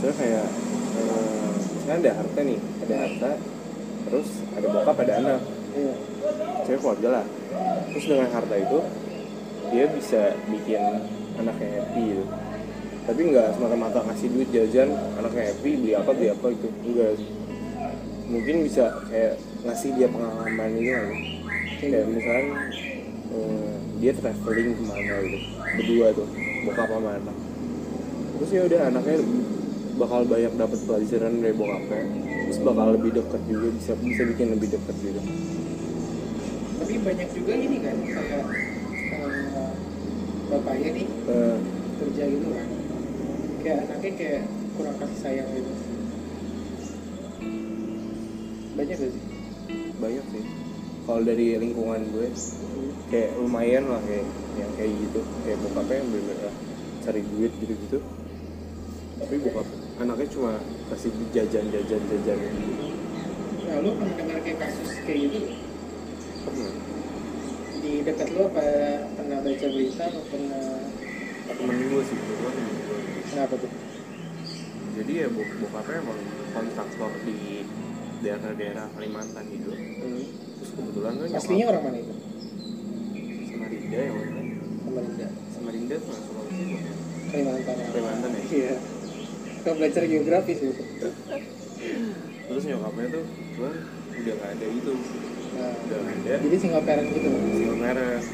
saya 0.00 0.12
kayak 0.16 0.46
eh, 0.96 1.50
misalnya 1.76 1.98
ada 2.00 2.10
harta 2.24 2.40
nih 2.40 2.58
ada 2.88 2.94
harta 3.04 3.30
terus 4.08 4.28
ada 4.58 4.66
bokap 4.74 4.96
ada 5.06 5.12
anak. 5.22 5.40
Iya. 5.70 5.94
Saya 6.66 6.76
keluarga 6.82 7.08
lah. 7.20 7.24
Terus 7.94 8.04
dengan 8.10 8.28
harta 8.34 8.54
itu 8.58 8.78
dia 9.70 9.84
bisa 9.86 10.34
bikin 10.50 10.82
anaknya 11.38 11.68
happy 11.78 12.02
gitu 12.10 12.24
tapi 13.10 13.26
nggak 13.34 13.58
semata-mata 13.58 14.06
ngasih 14.06 14.28
duit 14.30 14.48
jajan 14.54 14.94
anaknya 15.18 15.50
happy 15.50 15.70
beli 15.82 15.92
apa 15.98 16.10
beli 16.14 16.30
apa 16.30 16.46
gitu. 16.54 16.68
Enggak 16.86 17.18
mungkin 18.30 18.56
bisa 18.62 18.84
kayak 19.10 19.34
ngasih 19.66 19.90
dia 19.98 20.06
pengalaman 20.06 20.68
gitu 20.78 20.90
kan. 20.94 21.06
Kayak 21.82 22.04
misalnya 22.06 22.54
eh, 23.34 23.74
dia 23.98 24.12
traveling 24.14 24.78
ke 24.78 24.82
mana 24.86 25.14
gitu 25.26 25.38
berdua 25.74 26.06
tuh 26.14 26.28
bokap 26.70 26.86
sama 26.86 27.10
anak. 27.18 27.36
Terus 28.38 28.50
ya 28.54 28.62
udah 28.70 28.80
anaknya 28.94 29.16
bakal 29.98 30.20
banyak 30.30 30.52
dapat 30.54 30.78
pelajaran 30.86 31.32
dari 31.42 31.54
bokapnya 31.58 32.02
terus 32.46 32.58
bakal 32.62 32.86
lebih 32.94 33.10
dekat 33.10 33.42
juga 33.50 33.68
bisa 33.74 33.92
bisa 33.98 34.22
bikin 34.22 34.54
lebih 34.54 34.68
dekat 34.70 34.96
gitu. 35.02 35.20
Tapi 36.78 36.94
banyak 37.02 37.28
juga 37.34 37.52
ini 37.58 37.76
kan 37.82 37.96
kayak 38.06 38.44
eh, 39.18 39.70
bapaknya 40.46 40.88
nih 40.94 41.06
Eh, 41.26 41.58
kerja 42.00 42.24
gitu 42.30 42.48
kan 42.54 42.79
kayak 43.60 43.78
anaknya 43.86 44.10
kayak 44.16 44.42
kurang 44.76 44.96
kasih 44.98 45.18
sayang 45.20 45.48
gitu. 45.52 45.72
Banyak 48.74 48.96
gak 48.96 49.10
sih? 49.12 49.24
Banyak 50.00 50.24
sih. 50.32 50.44
Kalau 51.04 51.20
dari 51.24 51.46
lingkungan 51.58 52.00
gue 52.12 52.28
kayak 53.12 53.30
lumayan 53.36 53.84
lah 53.88 54.00
kayak 54.04 54.26
yang 54.56 54.72
kayak 54.76 54.92
gitu. 55.04 55.20
Kayak 55.44 55.58
bokapnya 55.64 55.96
yang 56.00 56.08
bener-bener 56.08 56.52
cari 57.04 57.20
duit 57.24 57.52
gitu-gitu. 57.60 57.98
Tapi 59.20 59.34
bokap 59.44 59.68
anaknya 60.00 60.26
cuma 60.32 60.52
kasih 60.88 61.12
jajan 61.36 61.68
jajan 61.68 62.00
jajan 62.08 62.38
gitu 62.40 62.88
nah 63.70 63.78
lu 63.86 63.94
pernah 63.94 64.14
dengar 64.18 64.38
kayak 64.42 64.58
kasus 64.66 64.98
kayak 65.06 65.30
gitu? 65.30 65.38
Pernah. 66.42 66.72
Di 67.78 67.92
dekat 68.02 68.28
lu 68.34 68.40
apa 68.50 68.66
pernah 69.14 69.38
baca 69.46 69.66
berita 69.70 70.04
atau 70.10 70.22
pernah 70.26 70.66
temen 71.54 71.76
gue 71.86 72.02
sih 72.02 72.18
gue 72.18 72.89
kenapa 73.30 73.54
tuh? 73.56 73.70
Jadi 75.00 75.12
ya 75.22 75.26
bok 75.30 75.48
bokapnya 75.62 75.96
emang 76.02 76.20
kontraktor 76.50 77.10
di 77.24 77.62
daerah-daerah 78.20 78.86
Kalimantan 78.92 79.44
gitu. 79.48 79.70
Hmm. 79.72 80.24
terus 80.60 80.70
kebetulan 80.76 81.12
tuh 81.16 81.26
aslinya 81.32 81.66
orang 81.72 81.82
mana 81.88 81.98
itu? 82.04 82.14
Samarinda 83.48 83.96
ya 83.96 84.10
mana 84.12 84.42
Samarinda 84.84 85.26
Samarinda 85.56 85.94
tuh 85.96 86.06
nggak 86.10 86.22
Sulawesi 86.28 86.62
bukan? 86.68 86.94
Kalimantan 87.30 87.74
Kalimantan 87.80 88.30
ya? 88.34 88.42
Iya. 88.50 88.74
Kita 89.60 89.70
belajar 89.76 90.02
geografis 90.04 90.58
gitu 90.60 90.84
terus 92.50 92.66
nyokapnya 92.66 93.06
tuh 93.14 93.24
kebetulan 93.30 93.74
udah 94.20 94.34
nggak 94.36 94.50
ada 94.58 94.66
gitu. 94.74 94.92
Nah, 95.50 95.72
udah 95.86 95.98
nggak 96.02 96.16
ada. 96.18 96.32
Jadi 96.44 96.56
single 96.58 96.84
parent 96.84 97.08
gitu 97.14 97.28
single 97.30 97.78
parent 97.78 98.24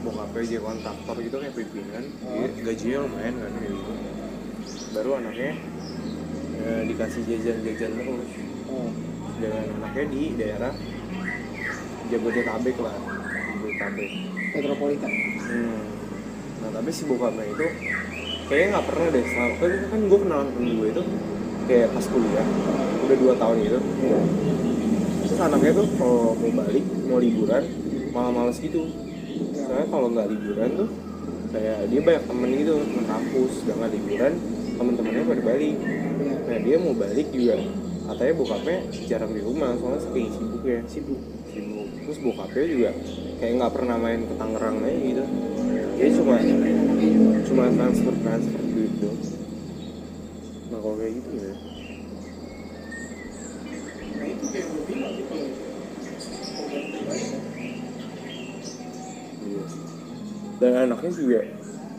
bokapnya 0.00 0.42
jadi 0.48 0.62
kontraktor 0.64 1.16
gitu 1.20 1.36
kayak 1.36 1.54
pimpinan 1.54 2.04
Oh. 2.24 2.32
dia 2.40 2.48
gajinya 2.64 2.98
lumayan 3.04 3.34
kan 3.36 3.52
kayak 3.52 3.72
gitu 3.76 3.92
baru 4.90 5.10
anaknya 5.20 5.50
eh, 6.60 6.82
dikasih 6.88 7.22
jajan-jajan 7.28 7.90
terus 8.00 8.30
oh. 8.68 8.90
dengan 9.40 9.64
anaknya 9.80 10.04
di 10.08 10.22
daerah 10.36 10.72
Jabodetabek 12.10 12.76
lah 12.82 12.96
Jabodetabek 12.96 14.10
metropolitan 14.56 15.12
hmm. 15.46 15.80
nah 16.64 16.70
tapi 16.80 16.90
si 16.90 17.02
bokapnya 17.06 17.44
itu 17.46 17.66
kayaknya 18.50 18.66
nggak 18.74 18.86
pernah 18.90 19.06
deh 19.14 19.24
selama 19.24 19.54
kan, 19.62 19.70
kan 19.86 20.00
gue 20.08 20.18
kenalan 20.18 20.48
temen 20.56 20.72
gue 20.80 20.88
itu 20.90 21.02
kayak 21.70 21.88
pas 21.94 22.06
kuliah 22.10 22.46
udah 23.06 23.16
dua 23.20 23.34
tahun 23.38 23.56
gitu 23.62 23.78
Iya. 24.00 24.20
terus 25.22 25.38
anaknya 25.38 25.72
tuh 25.76 25.86
kalau 25.94 26.34
mau 26.34 26.50
balik 26.64 26.84
mau 27.06 27.18
liburan 27.22 27.62
malah 28.10 28.32
males 28.34 28.58
gitu 28.58 28.90
soalnya 29.70 29.86
kalau 29.86 30.10
nggak 30.10 30.26
liburan 30.34 30.70
tuh 30.82 30.90
kayak 31.54 31.78
dia 31.86 32.00
banyak 32.02 32.24
temen 32.26 32.50
gitu 32.58 32.74
temen 32.82 33.04
kampus 33.06 33.52
nggak 33.70 33.90
liburan 33.94 34.32
temen-temennya 34.74 35.24
pada 35.30 35.42
balik. 35.46 35.76
Nah 36.50 36.58
dia 36.58 36.76
mau 36.82 36.94
balik 36.98 37.28
juga 37.30 37.54
katanya 38.10 38.34
bokapnya 38.34 38.78
jarang 39.06 39.30
di 39.30 39.42
rumah 39.46 39.70
soalnya 39.78 40.02
saking 40.02 40.28
sibuk 40.34 40.62
ya 40.66 40.80
sibuk. 40.90 41.20
Sibuk. 41.54 41.86
Terus 42.02 42.18
bokapnya 42.18 42.64
juga 42.66 42.90
kayak 43.38 43.52
nggak 43.62 43.72
pernah 43.78 43.96
main 44.02 44.20
ke 44.26 44.34
Tangerang 44.34 44.76
aja 44.82 44.98
gitu. 44.98 45.24
Dia 45.94 46.08
cuma 46.18 46.36
cuma 47.46 47.64
transfer 47.70 48.14
transfer 48.26 48.62
duit 48.74 48.92
doang. 48.98 49.22
Nah 50.74 50.78
kalau 50.82 50.96
kayak 50.98 51.14
gitu 51.14 51.30
ya 51.38 51.54
nah 54.20 54.28
itu 54.28 54.46
kayak 54.52 54.66
gue 54.68 54.82
bilang 54.90 55.14
gitu 55.16 55.36
Iya 59.50 59.62
sih. 59.66 59.82
Dan 60.60 60.72
anaknya 60.76 61.12
juga 61.16 61.40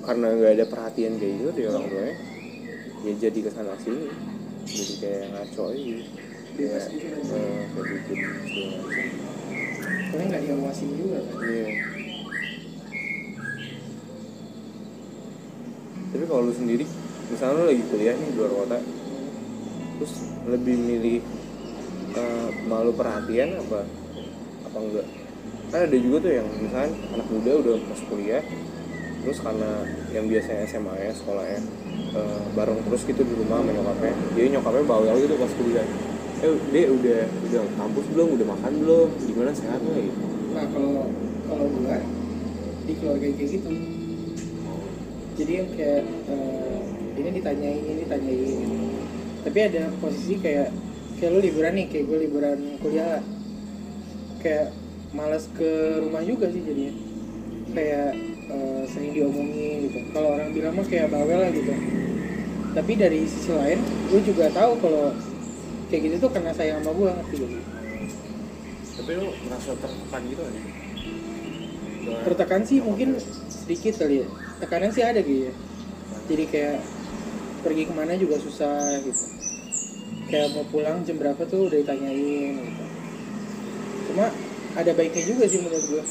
karena 0.06 0.28
nggak 0.38 0.54
ada 0.58 0.66
perhatian 0.70 1.18
kayak 1.18 1.34
gitu 1.42 1.50
dari 1.54 1.68
orang 1.70 1.86
tuanya, 1.90 2.16
ya 3.02 3.14
jadi 3.18 3.40
ke 3.42 3.50
sana 3.50 3.74
sini, 3.82 4.10
jadi 4.66 4.94
kayak 5.02 5.24
ngaco 5.34 5.64
aja 5.74 5.82
gitu. 5.82 6.04
Kayak 6.52 6.84
gitu. 6.94 7.06
eh, 7.34 7.62
kayak 7.74 7.86
bikin 7.90 8.20
karena 10.12 10.24
nggak 10.28 10.44
diawasin 10.44 10.90
juga 11.00 11.20
kan 11.24 11.38
Iya. 11.48 11.68
Tapi 16.12 16.24
kalau 16.28 16.42
lu 16.44 16.54
sendiri, 16.54 16.86
misalnya 17.32 17.56
lu 17.56 17.64
lagi 17.72 17.84
kuliah 17.88 18.14
nih 18.20 18.28
di 18.28 18.36
luar 18.36 18.52
kota, 18.52 18.78
terus 19.96 20.14
lebih 20.44 20.76
milih 20.76 21.18
eh, 22.14 22.50
malu 22.68 22.92
perhatian 22.92 23.56
apa 23.64 23.88
apa 24.68 24.78
enggak? 24.78 25.08
Kan 25.72 25.80
ada 25.88 25.98
juga 25.98 26.18
tuh 26.28 26.32
yang 26.36 26.48
misalnya 26.60 26.92
anak 27.16 27.28
muda 27.32 27.52
udah 27.64 27.74
masuk 27.88 28.08
kuliah, 28.12 28.44
terus 29.24 29.40
karena 29.40 29.72
yang 30.12 30.26
biasanya 30.28 30.64
SMA 30.68 30.94
ya 31.00 31.12
sekolahnya 31.16 31.60
eh, 32.12 32.42
bareng 32.54 32.80
terus 32.84 33.02
gitu 33.08 33.22
di 33.24 33.34
rumah 33.40 33.64
sama 33.64 33.72
nyokapnya, 33.72 34.14
jadi 34.36 34.48
nyokapnya 34.60 34.84
bawel 34.84 35.16
gitu 35.16 35.36
pas 35.40 35.52
kuliah. 35.56 35.88
Eh, 36.42 36.56
dia 36.76 36.84
udah 36.92 37.20
udah 37.48 37.62
kampus 37.80 38.06
belum, 38.12 38.28
udah 38.36 38.48
makan 38.52 38.72
belum, 38.84 39.10
gimana 39.32 39.52
sehat 39.56 39.80
gitu? 39.80 40.32
nah 40.52 40.66
kalau 40.68 41.08
kalau 41.48 41.66
gue 41.72 41.98
di 42.84 42.94
keluarga 43.00 43.28
kayak 43.32 43.50
gitu 43.56 43.72
jadi 45.40 45.52
yang 45.64 45.70
kayak 45.80 46.04
eh, 46.28 46.80
ini 47.16 47.30
ditanyain 47.40 47.82
ini 47.88 47.94
ditanyain 48.04 48.40
gitu. 48.44 48.78
tapi 49.48 49.60
ada 49.64 49.84
posisi 50.04 50.34
kayak 50.44 50.76
kayak 51.18 51.32
lu 51.32 51.40
liburan 51.40 51.74
nih 51.80 51.88
kayak 51.88 52.04
gue 52.04 52.18
liburan 52.28 52.60
kuliah 52.84 53.24
kayak 54.44 54.76
malas 55.12 55.48
ke 55.56 56.02
rumah 56.04 56.24
juga 56.24 56.48
sih 56.52 56.62
jadinya. 56.64 56.94
Kayak 57.72 58.12
eh, 58.52 58.84
sering 58.92 59.12
diomongin 59.16 59.90
gitu. 59.90 60.00
Kalau 60.12 60.36
orang 60.36 60.50
bilang 60.52 60.74
mah 60.76 60.88
kayak 60.88 61.12
bawel 61.12 61.40
lah 61.40 61.52
gitu. 61.52 61.74
Tapi 62.72 62.92
dari 62.96 63.28
sisi 63.28 63.52
lain 63.52 63.80
gue 64.12 64.22
juga 64.24 64.48
tahu 64.52 64.80
kalau 64.80 65.12
kayak 65.92 66.02
gitu 66.08 66.16
tuh 66.28 66.32
karena 66.32 66.56
sayang 66.56 66.80
sama 66.80 66.96
gue 66.96 67.08
ngerti 67.12 67.36
sih? 67.44 67.64
tapi 69.02 69.18
lu 69.18 69.34
merasa 69.50 69.74
tertekan 69.82 70.22
gitu 70.30 70.46
aja 70.46 70.62
tertekan 72.22 72.62
sih 72.66 72.82
mungkin 72.82 73.18
sedikit 73.50 73.94
kali 74.02 74.26
ya. 74.26 74.28
Tekanan 74.58 74.90
sih 74.90 75.06
ada 75.06 75.22
gitu 75.22 75.50
ya. 75.50 75.54
Jadi 76.26 76.44
kayak 76.50 76.78
pergi 77.62 77.84
ke 77.86 77.94
mana 77.94 78.18
juga 78.18 78.42
susah 78.42 79.00
gitu. 79.06 79.26
Kayak 80.30 80.58
mau 80.58 80.66
pulang 80.70 81.06
jam 81.06 81.22
berapa 81.22 81.42
tuh 81.46 81.70
udah 81.70 81.78
ditanyain 81.78 82.58
gitu. 82.58 82.84
Cuma 84.12 84.34
ada 84.72 84.92
baiknya 84.92 85.24
juga 85.28 85.44
sih 85.46 85.60
menurut 85.60 85.86
gue 85.86 86.04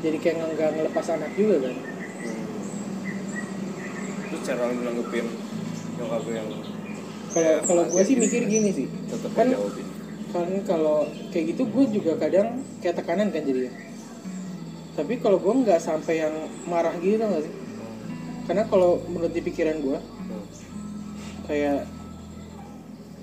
jadi 0.00 0.16
kayak 0.20 0.34
nggak 0.36 0.50
nggak 0.52 0.70
ngelepas 0.76 1.06
anak 1.10 1.32
juga 1.32 1.56
kan. 1.64 1.74
Terus 4.28 4.42
cara 4.44 4.62
lu 4.68 4.80
nanggepin 4.82 5.26
nyokap 5.96 6.24
yang 6.28 6.48
kalau 7.32 7.52
kalau 7.64 7.82
gue 7.88 8.02
sih 8.04 8.14
mikir 8.14 8.44
gini 8.44 8.70
sih. 8.70 8.86
Tetap 9.08 9.32
Kan- 9.32 9.56
kan 10.34 10.48
kalau 10.66 11.08
kayak 11.30 11.54
gitu 11.54 11.62
gue 11.64 11.84
juga 11.94 12.18
kadang 12.18 12.60
kayak 12.78 13.00
tekanan 13.00 13.32
kan 13.32 13.42
jadinya. 13.42 13.72
Tapi 14.94 15.18
kalau 15.18 15.40
gue 15.40 15.54
nggak 15.64 15.80
sampai 15.80 16.20
yang 16.20 16.34
marah 16.66 16.94
gitu 17.00 17.18
tau 17.18 17.32
gak 17.32 17.42
sih? 17.48 17.54
Karena 18.44 18.62
kalau 18.68 19.00
menurut 19.08 19.32
di 19.32 19.40
pikiran 19.40 19.80
gue 19.80 19.98
Hmm. 19.98 20.44
kayak 21.48 21.88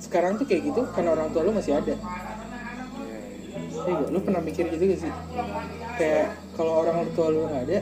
sekarang 0.02 0.36
tuh 0.36 0.50
kayak 0.50 0.66
gitu 0.66 0.82
karena 0.92 1.14
orang 1.14 1.30
tua 1.30 1.46
lu 1.46 1.54
masih 1.54 1.78
ada 1.78 1.94
Iya 3.82 3.94
gak? 3.98 4.10
Lu 4.14 4.20
pernah 4.22 4.42
mikir 4.44 4.66
gitu 4.70 4.84
gak 4.86 5.00
sih? 5.02 5.14
Kayak 5.98 6.28
kalau 6.54 6.74
orang 6.86 7.08
tua 7.18 7.28
lu 7.34 7.46
nggak 7.50 7.64
ada, 7.70 7.80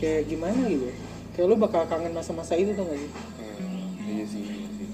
kayak 0.00 0.22
gimana 0.28 0.60
gitu? 0.68 0.88
Kayak 1.36 1.46
lu 1.48 1.56
bakal 1.56 1.82
kangen 1.88 2.12
masa-masa 2.12 2.56
itu 2.56 2.72
tuh 2.72 2.84
gak 2.88 2.98
sih? 2.98 3.10
Hmm, 3.12 3.86
iya 4.08 4.24
sih 4.24 4.42
iya 4.42 4.68
sih 4.76 4.88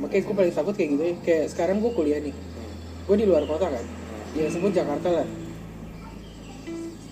Makanya 0.00 0.22
gue 0.26 0.34
paling 0.36 0.54
takut 0.54 0.74
kayak 0.76 0.90
gitu 0.96 1.02
ya. 1.04 1.14
Kayak 1.24 1.44
sekarang 1.52 1.76
gue 1.80 1.92
kuliah 1.92 2.20
nih, 2.20 2.34
Hmm. 2.34 2.72
gue 3.08 3.16
di 3.20 3.26
luar 3.28 3.44
kota 3.44 3.68
kan? 3.68 3.84
Ya 4.34 4.50
sebut 4.50 4.72
Jakarta 4.74 5.08
lah. 5.22 5.28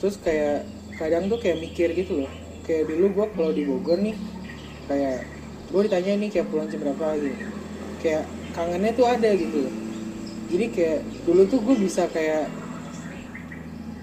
Terus 0.03 0.19
kayak 0.19 0.67
kadang 0.99 1.31
tuh 1.31 1.39
kayak 1.39 1.63
mikir 1.63 1.95
gitu 1.95 2.27
loh. 2.27 2.31
Kayak 2.67 2.91
dulu 2.91 3.07
gue 3.15 3.27
kalau 3.39 3.51
di 3.55 3.63
Bogor 3.63 3.99
nih, 4.03 4.17
kayak 4.91 5.27
gue 5.71 5.81
ditanya 5.87 6.13
nih 6.19 6.29
kayak 6.31 6.47
pulang 6.51 6.67
jam 6.67 6.81
berapa 6.83 7.07
gitu. 7.23 7.39
Kayak 8.03 8.25
kangennya 8.53 8.93
tuh 8.99 9.07
ada 9.07 9.31
gitu 9.39 9.57
loh. 9.63 9.75
Jadi 10.53 10.67
kayak 10.69 11.01
dulu 11.25 11.43
tuh 11.49 11.59
gue 11.65 11.77
bisa 11.81 12.05
kayak 12.13 12.45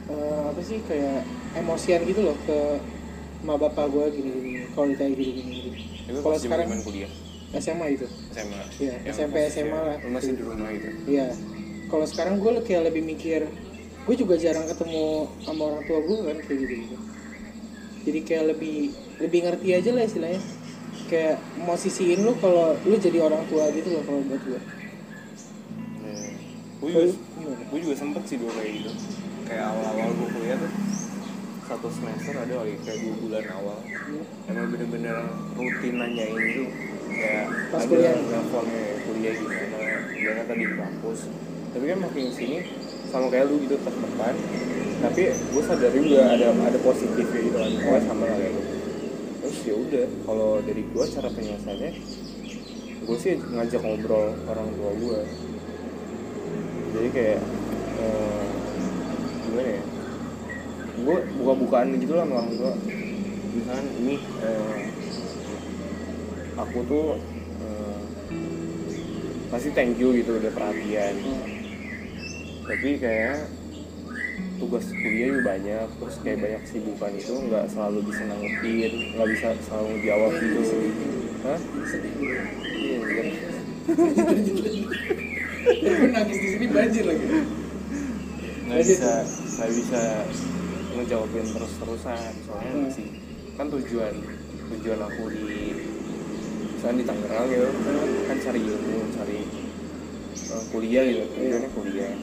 eh, 0.10 0.42
apa 0.50 0.62
sih 0.66 0.82
kayak 0.90 1.22
emosian 1.54 2.02
gitu 2.10 2.26
loh 2.26 2.38
ke 2.44 2.82
sama 3.40 3.56
bapak 3.56 3.88
gue 3.88 4.06
gini 4.20 4.30
gini 4.36 4.52
kalau 4.76 4.92
ditanya 4.92 5.14
gini 5.16 5.32
gini 5.32 5.52
gini. 5.64 5.80
Kalau 6.20 6.38
sekarang 6.42 6.68
kuliah 6.84 7.12
SMA 7.58 7.98
itu. 7.98 8.06
SMA 8.30 8.62
Iya, 8.78 8.96
Yang 9.06 9.16
SMP, 9.18 9.36
SMA 9.50 9.80
lah. 9.80 9.98
lu 10.06 10.10
masih 10.14 10.32
di 10.38 10.44
rumah 10.46 10.70
gitu 10.70 10.88
Iya. 11.10 11.28
Kalau 11.90 12.06
sekarang 12.06 12.36
gue 12.38 12.52
kayak 12.62 12.94
lebih 12.94 13.02
mikir, 13.02 13.50
gue 14.06 14.16
juga 14.18 14.38
jarang 14.38 14.70
ketemu 14.70 15.26
sama 15.42 15.62
orang 15.74 15.84
tua 15.90 16.00
gue 16.06 16.18
kan 16.30 16.38
kayak 16.46 16.60
gitu 16.62 16.74
gitu. 16.86 16.98
Jadi 18.06 18.20
kayak 18.26 18.44
lebih 18.54 18.78
lebih 19.18 19.40
ngerti 19.50 19.68
aja 19.74 19.90
lah 19.98 20.04
istilahnya. 20.06 20.42
Kayak 21.10 21.42
mau 21.66 21.74
sisiin 21.74 22.22
lu 22.22 22.38
kalau 22.38 22.78
lu 22.86 22.96
jadi 23.02 23.18
orang 23.26 23.42
tua 23.50 23.66
gitu 23.74 23.98
loh 23.98 24.04
kalau 24.06 24.22
buat 24.30 24.42
gue. 24.46 24.62
Gue 26.80 26.90
juga 26.96 27.06
gue 27.70 27.80
juga 27.84 27.96
sempet 27.96 28.24
sih 28.26 28.38
dulu 28.40 28.52
kayak 28.56 28.72
gitu. 28.80 28.92
Kayak 29.46 29.64
awal-awal 29.72 30.10
gue 30.16 30.28
kuliah 30.34 30.58
tuh 30.58 30.72
satu 31.70 31.88
semester 31.94 32.34
ada 32.34 32.54
kali 32.66 32.74
kayak 32.82 33.00
dua 33.06 33.16
bulan 33.22 33.46
awal. 33.54 33.78
Hmm. 33.86 34.26
emang 34.50 34.68
bener-bener 34.74 35.18
rutin 35.54 35.94
nanyain 36.02 36.34
gitu 36.34 36.66
kayak 37.14 37.46
Pas 37.70 37.86
ada 37.86 37.94
kuliah? 37.94 38.14
nelfonnya 38.18 38.84
kuliah 39.06 39.34
gimana 39.38 39.78
gimana 40.10 40.42
tadi 40.50 40.64
di 40.66 40.76
kampus. 40.76 41.20
Tapi 41.70 41.84
kan 41.86 42.00
makin 42.02 42.26
sini 42.34 42.58
sama 43.10 43.28
kayak 43.34 43.50
lu 43.50 43.58
gitu 43.66 43.76
tertekan 43.82 44.36
tapi 45.00 45.22
gue 45.34 45.64
sadar 45.66 45.92
juga 45.96 46.20
ada 46.30 46.52
ada 46.54 46.80
positifnya 46.84 47.40
gitu 47.42 47.58
kan 47.58 47.72
pokoknya 47.82 48.02
sama 48.06 48.24
lah 48.30 48.38
kayak 48.38 48.54
gitu 48.54 48.72
terus 49.40 49.58
ya 49.66 49.76
udah 49.80 50.06
kalau 50.28 50.50
dari 50.62 50.82
gue 50.86 51.04
cara 51.10 51.30
penyelesaiannya 51.34 51.92
gue 53.08 53.18
sih 53.18 53.34
ngajak 53.40 53.82
ngobrol 53.82 54.28
orang 54.46 54.68
tua 54.78 54.92
gue 54.94 55.20
jadi 56.90 57.10
kayak 57.14 57.40
eh, 58.00 58.46
gimana 59.46 59.70
ya? 59.70 59.84
Gue 61.00 61.18
buka-bukaan 61.40 61.96
gitu 61.98 62.14
lah 62.18 62.26
sama 62.28 62.36
orang 62.44 62.54
tua. 62.58 62.74
Misalkan 63.50 63.86
ini 64.04 64.16
eh, 64.44 64.80
aku 66.58 66.80
tuh 66.86 67.08
eh, 67.64 68.00
pasti 69.50 69.70
thank 69.74 69.98
you 70.02 70.14
gitu 70.18 70.38
udah 70.38 70.52
perhatian. 70.54 71.16
Tapi 72.70 72.90
kayak 73.02 73.50
tugas 74.60 74.92
kuliah 74.92 75.32
juga 75.32 75.56
banyak 75.56 75.88
terus 76.04 76.16
kayak 76.20 76.40
banyak 76.44 76.62
kesibukan 76.68 77.12
itu 77.16 77.34
nggak 77.48 77.66
selalu 77.72 78.00
bisa 78.12 78.28
nanggepin 78.28 78.92
nggak 79.16 79.30
bisa 79.32 79.48
selalu 79.64 79.88
ngejawab 79.96 80.32
gitu 80.36 80.62
hah? 81.48 81.60
Sedih 81.88 82.14
iya 82.20 82.98
iya. 83.00 83.24
gue 85.70 86.10
nangis 86.10 86.38
di 86.38 86.48
sini 86.50 86.66
banjir 86.68 87.04
lagi. 87.06 87.26
Nggak 88.66 88.82
bisa 88.82 89.12
nggak 89.58 89.70
bisa 89.72 90.02
ngejawabin 90.94 91.46
terus 91.48 91.74
terusan 91.78 92.34
soalnya 92.44 92.72
Hmm. 92.76 92.90
sih 92.92 93.08
kan 93.56 93.68
tujuan 93.68 94.14
tujuan 94.70 95.00
aku 95.00 95.24
di 95.32 95.46
misalnya 96.76 96.96
di 96.96 97.06
Tangerang 97.06 97.46
gitu 97.48 97.68
kan 98.26 98.38
cari 98.40 98.60
ilmu 98.62 98.98
cari 99.14 99.40
eh, 100.50 100.64
kuliah 100.70 101.04
gitu. 101.06 101.24
Tujuannya 101.30 101.70
kuliah. 101.74 102.14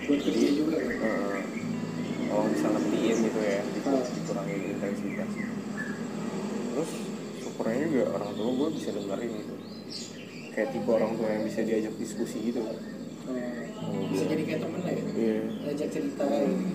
Buat 0.00 0.20
kerja 0.20 0.48
juga 0.50 0.76
kan 0.76 0.94
Heeh. 0.96 1.38
oh 2.30 2.44
bisa 2.46 2.66
ngertiin 2.68 3.16
gitu 3.20 3.40
ya 3.40 3.60
Hmm. 3.80 4.02
dikurangin 4.06 4.58
intensitas. 4.70 5.30
Terus 6.70 6.90
syukurnya 7.38 7.84
juga 7.86 8.04
orang 8.12 8.30
tua 8.34 8.48
gue 8.50 8.68
bisa 8.74 8.88
dengerin 8.90 9.30
gitu 9.34 9.54
kayak 10.60 10.76
tipe 10.76 10.90
orang 10.92 11.16
tua 11.16 11.28
yang 11.32 11.44
bisa 11.48 11.60
diajak 11.64 11.94
diskusi 11.96 12.52
gitu. 12.52 12.60
Eh, 12.60 13.72
sama 13.80 13.96
bisa 14.12 14.28
gue 14.28 14.32
jadi 14.36 14.42
kayak 14.44 14.60
temen 14.60 14.80
lah 14.84 14.92
ya? 14.92 15.04
Iya. 15.16 15.40
Ngajak 15.64 15.88
cerita 15.88 16.24
gitu. 16.28 16.68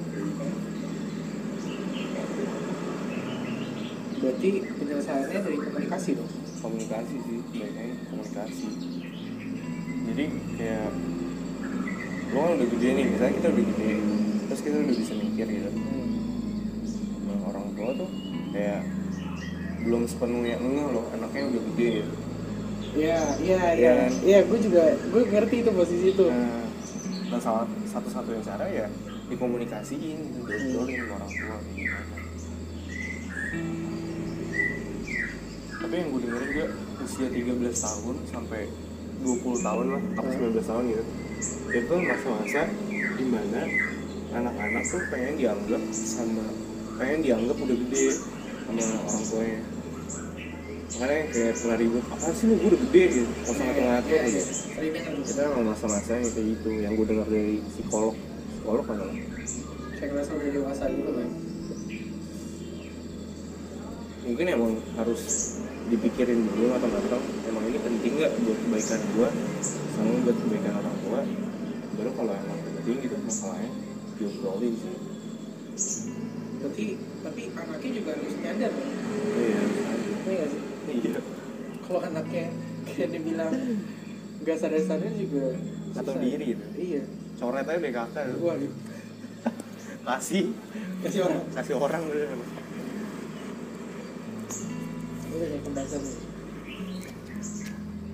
berarti 4.16 4.50
penyelesaiannya 4.58 5.40
dari 5.46 5.58
komunikasi 5.62 6.10
dong? 6.18 6.32
Komunikasi 6.66 7.16
sih 7.30 7.38
baiknya 7.62 7.94
komunikasi. 8.10 8.68
Jadi 10.10 10.26
kayak 10.58 10.90
lo 12.34 12.40
kan 12.42 12.52
udah 12.58 12.68
gede 12.74 12.88
nih 12.90 13.06
misalnya 13.06 13.34
kita 13.38 13.48
udah 13.54 13.66
gede 13.70 13.92
terus 14.50 14.62
kita 14.66 14.76
udah 14.82 14.96
bisa 14.98 15.14
mikir 15.14 15.46
gitu. 15.46 15.70
Nah, 17.22 17.38
orang 17.54 17.66
tua 17.78 17.90
tuh 17.94 18.10
kayak 18.50 18.82
belum 19.86 20.10
sepenuhnya 20.10 20.58
enggak 20.58 20.90
loh 20.90 21.06
anaknya 21.14 21.54
udah 21.54 21.62
gede. 21.70 21.90
gitu 22.02 22.25
Iya, 22.96 23.20
iya, 23.44 23.60
Iya 23.60 23.76
iya. 23.76 23.92
kan? 24.00 24.12
Iya, 24.24 24.40
gue 24.48 24.60
juga 24.64 24.84
gue 24.96 25.22
ngerti 25.28 25.56
itu 25.68 25.72
posisi 25.76 26.08
itu. 26.16 26.26
Nah, 26.32 26.64
nah 27.28 27.40
salah 27.44 27.68
satu-satunya 27.92 28.40
cara 28.40 28.66
ya 28.72 28.88
dikomunikasiin, 29.28 30.20
diobrolin 30.48 31.04
sama 31.04 31.14
orang 31.20 31.32
tua 31.36 31.58
gimana. 31.76 32.16
Tapi 35.76 35.94
yang 36.00 36.10
gue 36.16 36.22
dengerin 36.24 36.48
juga 36.56 36.66
usia 37.04 37.28
13 37.30 37.86
tahun 37.86 38.16
sampai 38.32 38.62
20 39.22 39.68
tahun 39.68 39.86
lah, 39.92 40.02
atau 40.16 40.32
19 40.32 40.64
tahun 40.64 40.84
gitu. 40.96 41.04
Itu 41.76 41.94
masa-masa 42.00 42.62
di 43.16 43.26
mana 43.28 43.62
anak-anak 44.36 44.84
tuh 44.88 45.02
pengen 45.12 45.36
dianggap 45.36 45.84
sama 45.92 46.48
pengen 46.96 47.20
dianggap 47.28 47.58
udah 47.60 47.78
gede 47.86 48.08
sama 48.64 48.84
orang 49.04 49.24
tuanya. 49.28 49.60
Makanya 50.96 51.24
kayak 51.28 51.54
pernah 51.60 51.78
ribut, 51.78 52.04
apa 52.08 52.28
sih 52.32 52.46
lu 52.48 52.56
gue 52.56 52.70
udah 52.72 52.82
gede 52.82 53.04
gitu, 53.10 53.28
nggak 53.28 53.52
usah 53.52 53.64
ngatur-ngatur 53.66 54.10
Iya, 54.10 54.24
gitu 54.24 54.40
iya. 54.40 55.24
Kita 55.26 55.42
emang 55.44 55.64
masa-masa 55.68 56.12
yang 56.14 56.32
kayak 56.32 56.48
gitu 56.50 56.70
yang 56.74 56.94
gue 56.94 57.06
dengar 57.06 57.28
dari 57.28 57.56
psikolog 57.68 58.16
psikolog 58.54 58.84
kan 58.86 58.98
Kayak 59.96 60.10
ngerasa 60.10 60.32
udah 60.34 60.50
dewasa 60.52 60.84
gitu 60.88 61.12
kan. 61.12 61.30
mungkin 64.26 64.46
emang 64.50 64.74
harus 64.96 65.22
dipikirin 65.86 66.50
dulu 66.50 66.74
matang-matang 66.74 67.22
emang 67.46 67.62
ini 67.64 67.78
penting 67.78 68.12
nggak 68.18 68.34
buat 68.42 68.58
kebaikan 68.58 69.02
gue 69.14 69.30
sama 69.94 70.12
buat 70.26 70.38
kebaikan 70.42 70.74
orang 70.76 70.96
tua 70.98 71.20
baru 71.94 72.10
kalau 72.12 72.34
emang 72.34 72.58
penting 72.66 72.98
gitu 73.06 73.16
masalahnya 73.22 73.70
diobrolin 74.18 74.74
sih 74.74 74.98
Berarti 76.58 76.86
tapi 77.22 77.42
anaknya 77.54 77.90
juga 77.94 78.10
harus 78.18 78.34
nyadar 78.42 78.72
kan. 78.74 78.90
iya 79.38 79.62
Iya 80.26 80.34
nggak 80.34 80.50
sih? 80.50 80.62
Iya 80.88 81.20
Kalau 81.82 82.00
anaknya 82.02 82.46
kayak 82.84 83.10
dibilang 83.12 83.54
nggak 84.42 84.58
sadar-sadar 84.58 85.12
juga 85.12 85.54
atau 85.96 86.14
diri 86.18 86.46
gitu 86.52 86.66
Iya. 86.76 87.02
coret 87.36 87.64
aja 87.64 87.80
BKK. 87.80 88.16
Wah, 88.40 88.56
kasih 90.08 90.46
kasih 91.02 91.20
orang. 91.24 91.42
kasih 91.52 91.76
orang 91.76 92.02
udah 92.04 92.28
Udah 95.28 95.46
kayak 95.46 95.62
pembahasan 95.64 96.00
nih. 96.00 96.18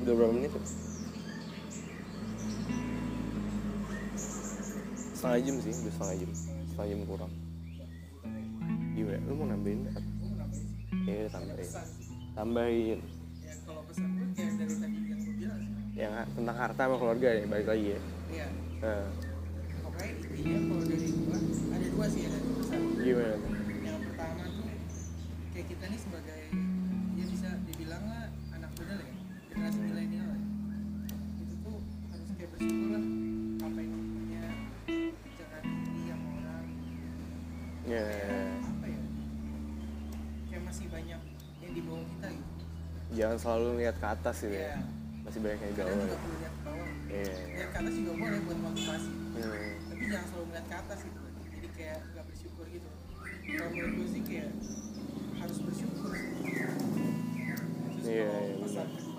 udah 0.02 0.14
berapa 0.16 0.34
menit 0.34 0.50
tuh 0.50 0.64
setengah 5.14 5.40
jam 5.40 5.56
sih 5.62 5.74
udah 5.76 5.94
setengah 5.94 6.16
jam 6.18 6.30
setengah 6.66 6.88
jam 6.90 7.00
kurang 7.06 7.32
gimana 8.92 9.22
lu 9.24 9.34
mau 9.36 9.48
nambahin? 9.48 9.80
Iya 11.06 11.30
tambahin 11.30 11.70
tambahin. 12.32 13.00
Ya 13.42 13.54
kalau 13.66 13.82
pesan 13.86 14.10
gue 14.16 14.28
kayak 14.32 14.54
dari 14.58 14.76
tadi 14.76 15.00
yang 15.04 15.20
gue 15.20 15.36
bilang 15.36 15.62
yang 15.92 16.12
tentang 16.32 16.56
harta 16.56 16.82
sama 16.88 16.96
keluarga 16.96 17.30
ya 17.30 17.44
balik 17.46 17.68
lagi 17.68 17.86
ya? 17.92 18.00
Iya. 18.32 18.48
nah, 18.80 19.04
Pokoknya 19.84 20.12
intinya 20.16 20.60
kalau 20.64 20.84
dari 20.88 21.08
gue 21.12 21.38
ada 21.68 21.88
dua 21.92 22.06
sih 22.08 22.22
ada 22.26 22.38
dua 22.40 22.56
pesan. 22.64 22.80
gimana? 22.98 23.36
Yang 23.82 24.00
pertama 24.08 24.44
tuh 24.48 24.66
kayak 25.52 25.66
kita 25.68 25.86
nih 25.86 26.00
sebagai 26.00 26.42
ya 27.12 27.26
bisa 27.28 27.50
dibilang 27.68 28.04
lah 28.08 28.24
anak 28.56 28.72
muda 28.80 28.94
lah 28.96 29.06
ya 29.06 29.16
generasi 29.52 29.80
milenial 29.84 30.28
lah 30.32 30.40
ya. 30.40 31.16
itu 31.44 31.56
tuh 31.60 31.78
harus 32.10 32.30
kayak 32.34 32.50
bersyukur 32.56 32.90
lah 32.96 33.04
apa 33.62 33.80
yang 33.84 34.02
punya 34.16 34.44
jangan 35.36 35.64
iri 35.68 36.02
sama 36.08 36.28
orang. 36.40 36.66
Ya 37.84 38.06
apa 38.64 38.86
ya? 38.88 39.02
Kayak 40.48 40.64
masih 40.64 40.88
banyak 40.88 41.20
yang 41.20 41.41
di 41.72 41.82
bawah 41.84 42.06
kita 42.06 42.28
gitu. 42.32 42.54
Jangan 43.12 43.38
selalu 43.40 43.70
lihat 43.84 43.96
ke 44.00 44.08
atas 44.08 44.36
gitu 44.44 44.56
ya. 44.56 44.76
Ya 44.76 44.80
masih 45.22 45.40
banyak 45.46 45.60
yang 45.62 45.72
juga 45.78 45.84
ya. 45.86 45.96
lihat 45.96 46.12
ke 46.18 46.60
bawah. 46.66 46.90
Iya. 47.12 47.36
lihat 47.56 47.70
ke 47.72 47.78
atas 47.78 47.94
juga 47.94 48.12
boleh 48.18 48.40
buat 48.44 48.60
motivasi. 48.62 49.12
Hmm. 49.32 49.74
tapi 49.88 50.04
jangan 50.12 50.26
selalu 50.28 50.46
melihat 50.52 50.66
ke 50.68 50.76
atas 50.76 51.00
gitu. 51.08 51.20
Jadi 51.52 51.68
kayak 51.78 52.00
gak 52.12 52.26
bersyukur 52.28 52.66
gitu. 52.68 52.90
Kalau 53.42 53.70
menurut 53.72 53.94
gue 53.96 54.08
sih 54.12 54.22
kayak 54.28 54.52
harus 55.42 55.58
bersyukur 55.66 56.14
terus 58.02 58.06
Iya, 58.06 58.30
kalau 58.34 58.70
iya, 58.70 59.11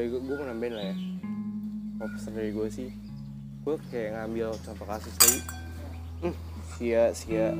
dari 0.00 0.08
gue, 0.08 0.20
gue 0.24 0.36
mau 0.40 0.48
nambahin 0.48 0.72
lah 0.72 0.84
ya. 0.88 0.96
Kalau 2.00 2.10
pesan 2.16 2.32
dari 2.32 2.50
gue 2.56 2.68
sih, 2.72 2.88
gue 3.60 3.74
kayak 3.92 4.16
ngambil 4.16 4.48
contoh 4.64 4.86
kasus 4.88 5.14
tadi. 5.20 5.38
Hmm, 6.24 6.36
sia 6.76 7.02
sia 7.12 7.52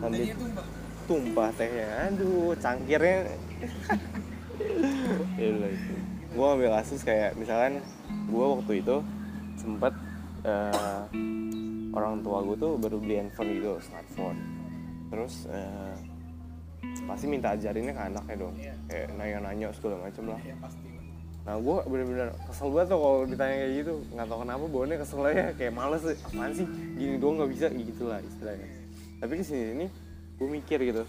ambil 0.00 0.24
Tadinya 0.24 0.36
tumpah 0.36 0.64
tumpah 1.08 1.48
tehnya 1.56 1.88
aduh 2.08 2.52
cangkirnya 2.60 3.32
Gila 5.40 5.68
itu 5.72 5.94
gue 6.28 6.46
ambil 6.46 6.70
kasus 6.76 7.00
kayak 7.00 7.32
misalkan 7.34 7.80
gue 8.28 8.44
waktu 8.44 8.72
itu 8.84 8.96
sempet 9.56 9.92
eh, 10.44 11.02
orang 11.96 12.20
tua 12.20 12.44
gue 12.44 12.56
tuh 12.60 12.76
baru 12.76 13.00
beli 13.00 13.24
handphone 13.24 13.56
gitu 13.56 13.80
smartphone 13.80 14.38
terus 15.08 15.48
eh, 15.48 15.96
pasti 17.08 17.24
minta 17.24 17.56
ajarinnya 17.56 17.96
ke 17.96 18.02
anaknya 18.04 18.36
dong 18.36 18.54
Iya. 18.60 18.74
kayak 18.86 19.08
nanya-nanya 19.16 19.66
segala 19.72 19.96
macem 20.04 20.24
lah 20.28 20.40
ya 20.44 20.54
pasti. 20.60 20.97
Nah 21.48 21.56
gue 21.56 21.80
bener-bener 21.88 22.28
kesel 22.44 22.68
banget 22.76 22.92
tuh 22.92 23.00
kalau 23.00 23.24
ditanya 23.24 23.56
kayak 23.56 23.72
gitu. 23.80 24.04
Nggak 24.12 24.26
tahu 24.28 24.38
kenapa 24.44 24.64
bawaannya 24.68 24.96
kesel 25.00 25.24
aja 25.24 25.44
kayak 25.56 25.72
males 25.72 26.04
apaan 26.04 26.52
sih? 26.52 26.68
Gini 27.00 27.16
doang 27.16 27.40
nggak 27.40 27.50
bisa 27.56 27.72
gitu 27.72 28.04
lah 28.04 28.20
istilahnya. 28.20 28.68
Tapi 29.16 29.32
ke 29.32 29.44
sini 29.48 29.64
ini 29.80 29.86
gue 30.36 30.44
mikir 30.44 30.76
gitu. 30.84 31.08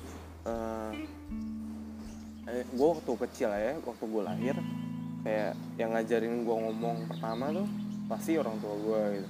Eh 2.47 2.63
gue 2.71 2.87
waktu 2.87 3.11
kecil 3.27 3.51
ya 3.51 3.75
waktu 3.83 4.03
gue 4.07 4.23
lahir 4.23 4.55
kayak 5.27 5.59
yang 5.75 5.91
ngajarin 5.91 6.47
gue 6.47 6.55
ngomong 6.55 7.11
pertama 7.11 7.51
tuh 7.51 7.67
pasti 8.07 8.39
orang 8.39 8.55
tua 8.63 8.79
gue 8.79 9.19
gitu. 9.19 9.29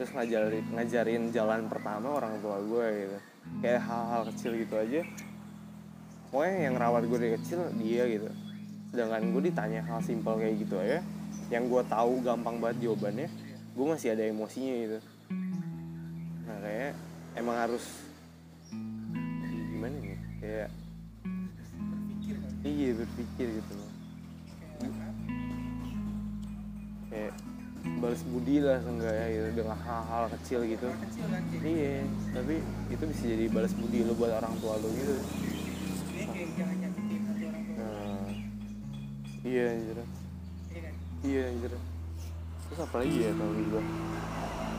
Terus 0.00 0.10
ngajarin 0.16 0.64
ngajarin 0.72 1.22
jalan 1.28 1.68
pertama 1.68 2.08
orang 2.24 2.40
tua 2.40 2.56
gue 2.64 2.86
gitu. 3.04 3.18
Kayak 3.60 3.84
hal-hal 3.84 4.24
kecil 4.32 4.56
gitu 4.56 4.80
aja. 4.80 5.04
Pokoknya 6.32 6.72
yang 6.72 6.80
rawat 6.80 7.04
gue 7.04 7.18
dari 7.20 7.36
kecil 7.36 7.68
dia 7.76 8.08
gitu 8.08 8.47
sedangkan 8.88 9.22
gue 9.36 9.42
ditanya 9.52 9.84
hal 9.84 10.00
simpel 10.00 10.40
kayak 10.40 10.64
gitu 10.64 10.80
ya 10.80 11.00
yang 11.48 11.68
gue 11.68 11.82
tahu 11.88 12.20
gampang 12.24 12.60
banget 12.60 12.88
jawabannya 12.88 13.28
gue 13.78 13.86
masih 13.86 14.12
ada 14.12 14.24
emosinya 14.26 14.74
gitu. 14.74 14.98
Nah 16.44 16.56
kayak 16.60 16.92
emang 17.38 17.56
harus 17.56 17.84
gimana 19.70 19.96
nih 20.02 20.18
kayak 20.42 20.68
berpikir 21.22 22.34
kan? 22.36 22.52
iya 22.66 22.88
berpikir 22.98 23.46
gitu 23.62 23.72
loh. 23.78 23.90
Kayak 27.08 27.32
balas 28.02 28.22
budi 28.26 28.56
lah 28.60 28.82
seenggaknya 28.82 29.26
gitu 29.30 29.48
dengan 29.62 29.78
hal-hal 29.78 30.24
kecil 30.36 30.60
gitu. 30.66 30.88
Kan 30.90 31.40
iya 31.62 32.02
tapi 32.34 32.60
itu 32.92 33.04
bisa 33.08 33.24
jadi 33.24 33.44
balas 33.48 33.72
budi 33.72 34.04
lo 34.04 34.12
buat 34.18 34.32
orang 34.36 34.52
tua 34.58 34.74
lo 34.80 34.88
gitu 34.90 35.16
iya 39.48 39.64
anjir. 39.72 39.98
Iya 41.24 41.42
anjir. 41.48 41.72
Terus 42.68 42.80
apa 42.84 42.96
lagi 43.00 43.16
ya 43.16 43.30
kalau 43.32 43.52
gue 43.56 43.82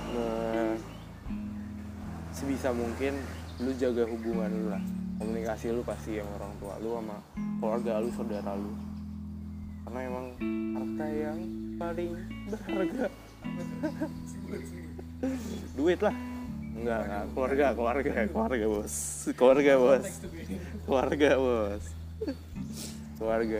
nah 0.09 0.73
sebisa 2.33 2.73
mungkin 2.73 3.13
lu 3.61 3.71
jaga 3.77 4.05
hubungan 4.05 4.49
lu 4.53 4.67
lah. 4.69 4.83
Komunikasi 5.19 5.73
lu 5.73 5.81
pasti 5.83 6.21
sama 6.21 6.31
orang 6.37 6.53
tua 6.61 6.73
lu 6.79 6.89
sama 6.95 7.17
keluarga 7.57 7.93
lu 7.97 8.09
saudara 8.13 8.53
lu. 8.53 8.71
Karena 9.83 9.99
emang 10.05 10.25
harta 10.77 11.07
yang 11.09 11.39
paling 11.81 12.11
berharga. 12.53 13.05
Duit 15.73 15.99
lah. 15.99 16.15
Enggak 16.77 17.01
enggak. 17.09 17.23
Keluarga 17.33 17.65
keluarga 17.73 18.11
keluarga 18.29 18.65
bos. 18.69 18.95
Keluarga 19.33 19.73
bos. 19.81 20.07
Keluarga 20.85 21.29
bos. 21.41 21.83
Keluarga 23.19 23.59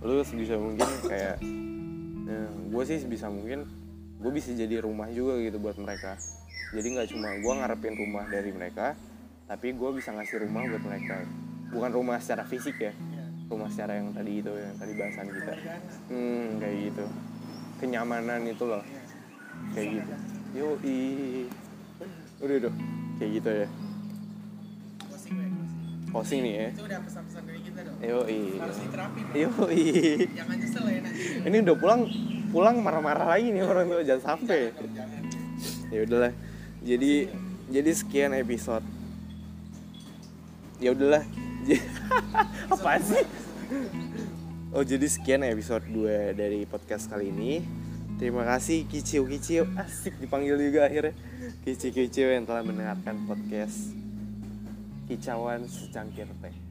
lu 0.00 0.24
sebisa 0.24 0.56
mungkin 0.56 0.88
kayak 1.04 1.36
gue 2.70 2.82
sih 2.86 2.98
sebisa 3.02 3.28
mungkin 3.28 3.68
gue 4.20 4.32
bisa 4.32 4.52
jadi 4.56 4.80
rumah 4.80 5.08
juga 5.12 5.36
gitu 5.40 5.60
buat 5.60 5.76
mereka. 5.76 6.16
Jadi 6.70 6.86
nggak 6.94 7.08
cuma 7.10 7.34
gue 7.36 7.52
ngarepin 7.60 7.94
rumah 7.98 8.24
dari 8.30 8.54
mereka 8.54 8.94
tapi 9.50 9.74
gue 9.74 9.90
bisa 9.96 10.14
ngasih 10.14 10.46
rumah 10.46 10.64
buat 10.70 10.84
mereka. 10.86 11.26
Bukan 11.70 11.90
rumah 11.92 12.16
secara 12.22 12.46
fisik 12.46 12.78
ya 12.80 12.94
rumah 13.50 13.66
secara 13.66 13.98
yang 13.98 14.14
tadi 14.14 14.38
itu 14.38 14.52
yang 14.54 14.78
tadi 14.78 14.92
bahasan 14.94 15.26
kita. 15.26 15.54
Hmm 16.06 16.62
kayak 16.62 16.76
gitu. 16.86 17.04
Kenyamanan 17.82 18.46
itu 18.46 18.62
loh. 18.62 18.84
Kayak 19.74 19.88
gitu. 19.98 20.12
Yo 20.54 20.78
udah 22.40 22.56
udah. 22.62 22.74
Kayak 23.18 23.30
gitu 23.42 23.50
ya. 23.50 23.68
Closing 26.10 26.42
nih 26.46 26.54
ya. 26.54 26.68
Itu 26.74 26.86
udah 26.86 26.98
pesan-pesan 27.02 27.42
yo 28.00 28.24
harus 28.24 28.78
diterapin 28.80 29.24
dong. 29.28 29.36
yo 29.36 29.48
jangan 30.32 30.56
nyesel 30.56 30.84
ya 30.88 31.00
nanti 31.04 31.44
ini 31.44 31.56
udah 31.60 31.76
pulang 31.76 32.02
pulang 32.50 32.76
marah-marah 32.80 33.36
lagi 33.36 33.52
nih 33.52 33.62
orang 33.62 33.86
tua 33.86 34.02
jangan 34.02 34.24
sampai. 34.34 34.72
Jangan 34.72 34.80
dong, 34.80 34.92
jangan. 34.96 35.22
Ya 35.92 36.00
udahlah. 36.08 36.32
Jadi 36.80 37.12
jadi 37.70 37.90
sekian 37.92 38.32
episode. 38.34 38.84
Ya 40.80 40.96
udahlah. 40.96 41.24
Apa 42.74 42.98
sih? 43.04 43.24
Oh 44.72 44.82
jadi 44.82 45.06
sekian 45.06 45.44
episode 45.44 45.84
2 45.92 46.34
dari 46.34 46.64
podcast 46.64 47.06
kali 47.06 47.28
ini. 47.28 47.62
Terima 48.16 48.44
kasih 48.44 48.84
kicau 48.88 49.24
kicau 49.28 49.64
asik 49.76 50.16
dipanggil 50.18 50.56
juga 50.56 50.88
akhirnya. 50.88 51.14
Kicau 51.68 51.92
kicau 51.92 52.28
yang 52.32 52.48
telah 52.48 52.64
mendengarkan 52.64 53.28
podcast 53.28 53.92
kicauan 55.10 55.66
secangkir 55.66 56.30
teh 56.38 56.69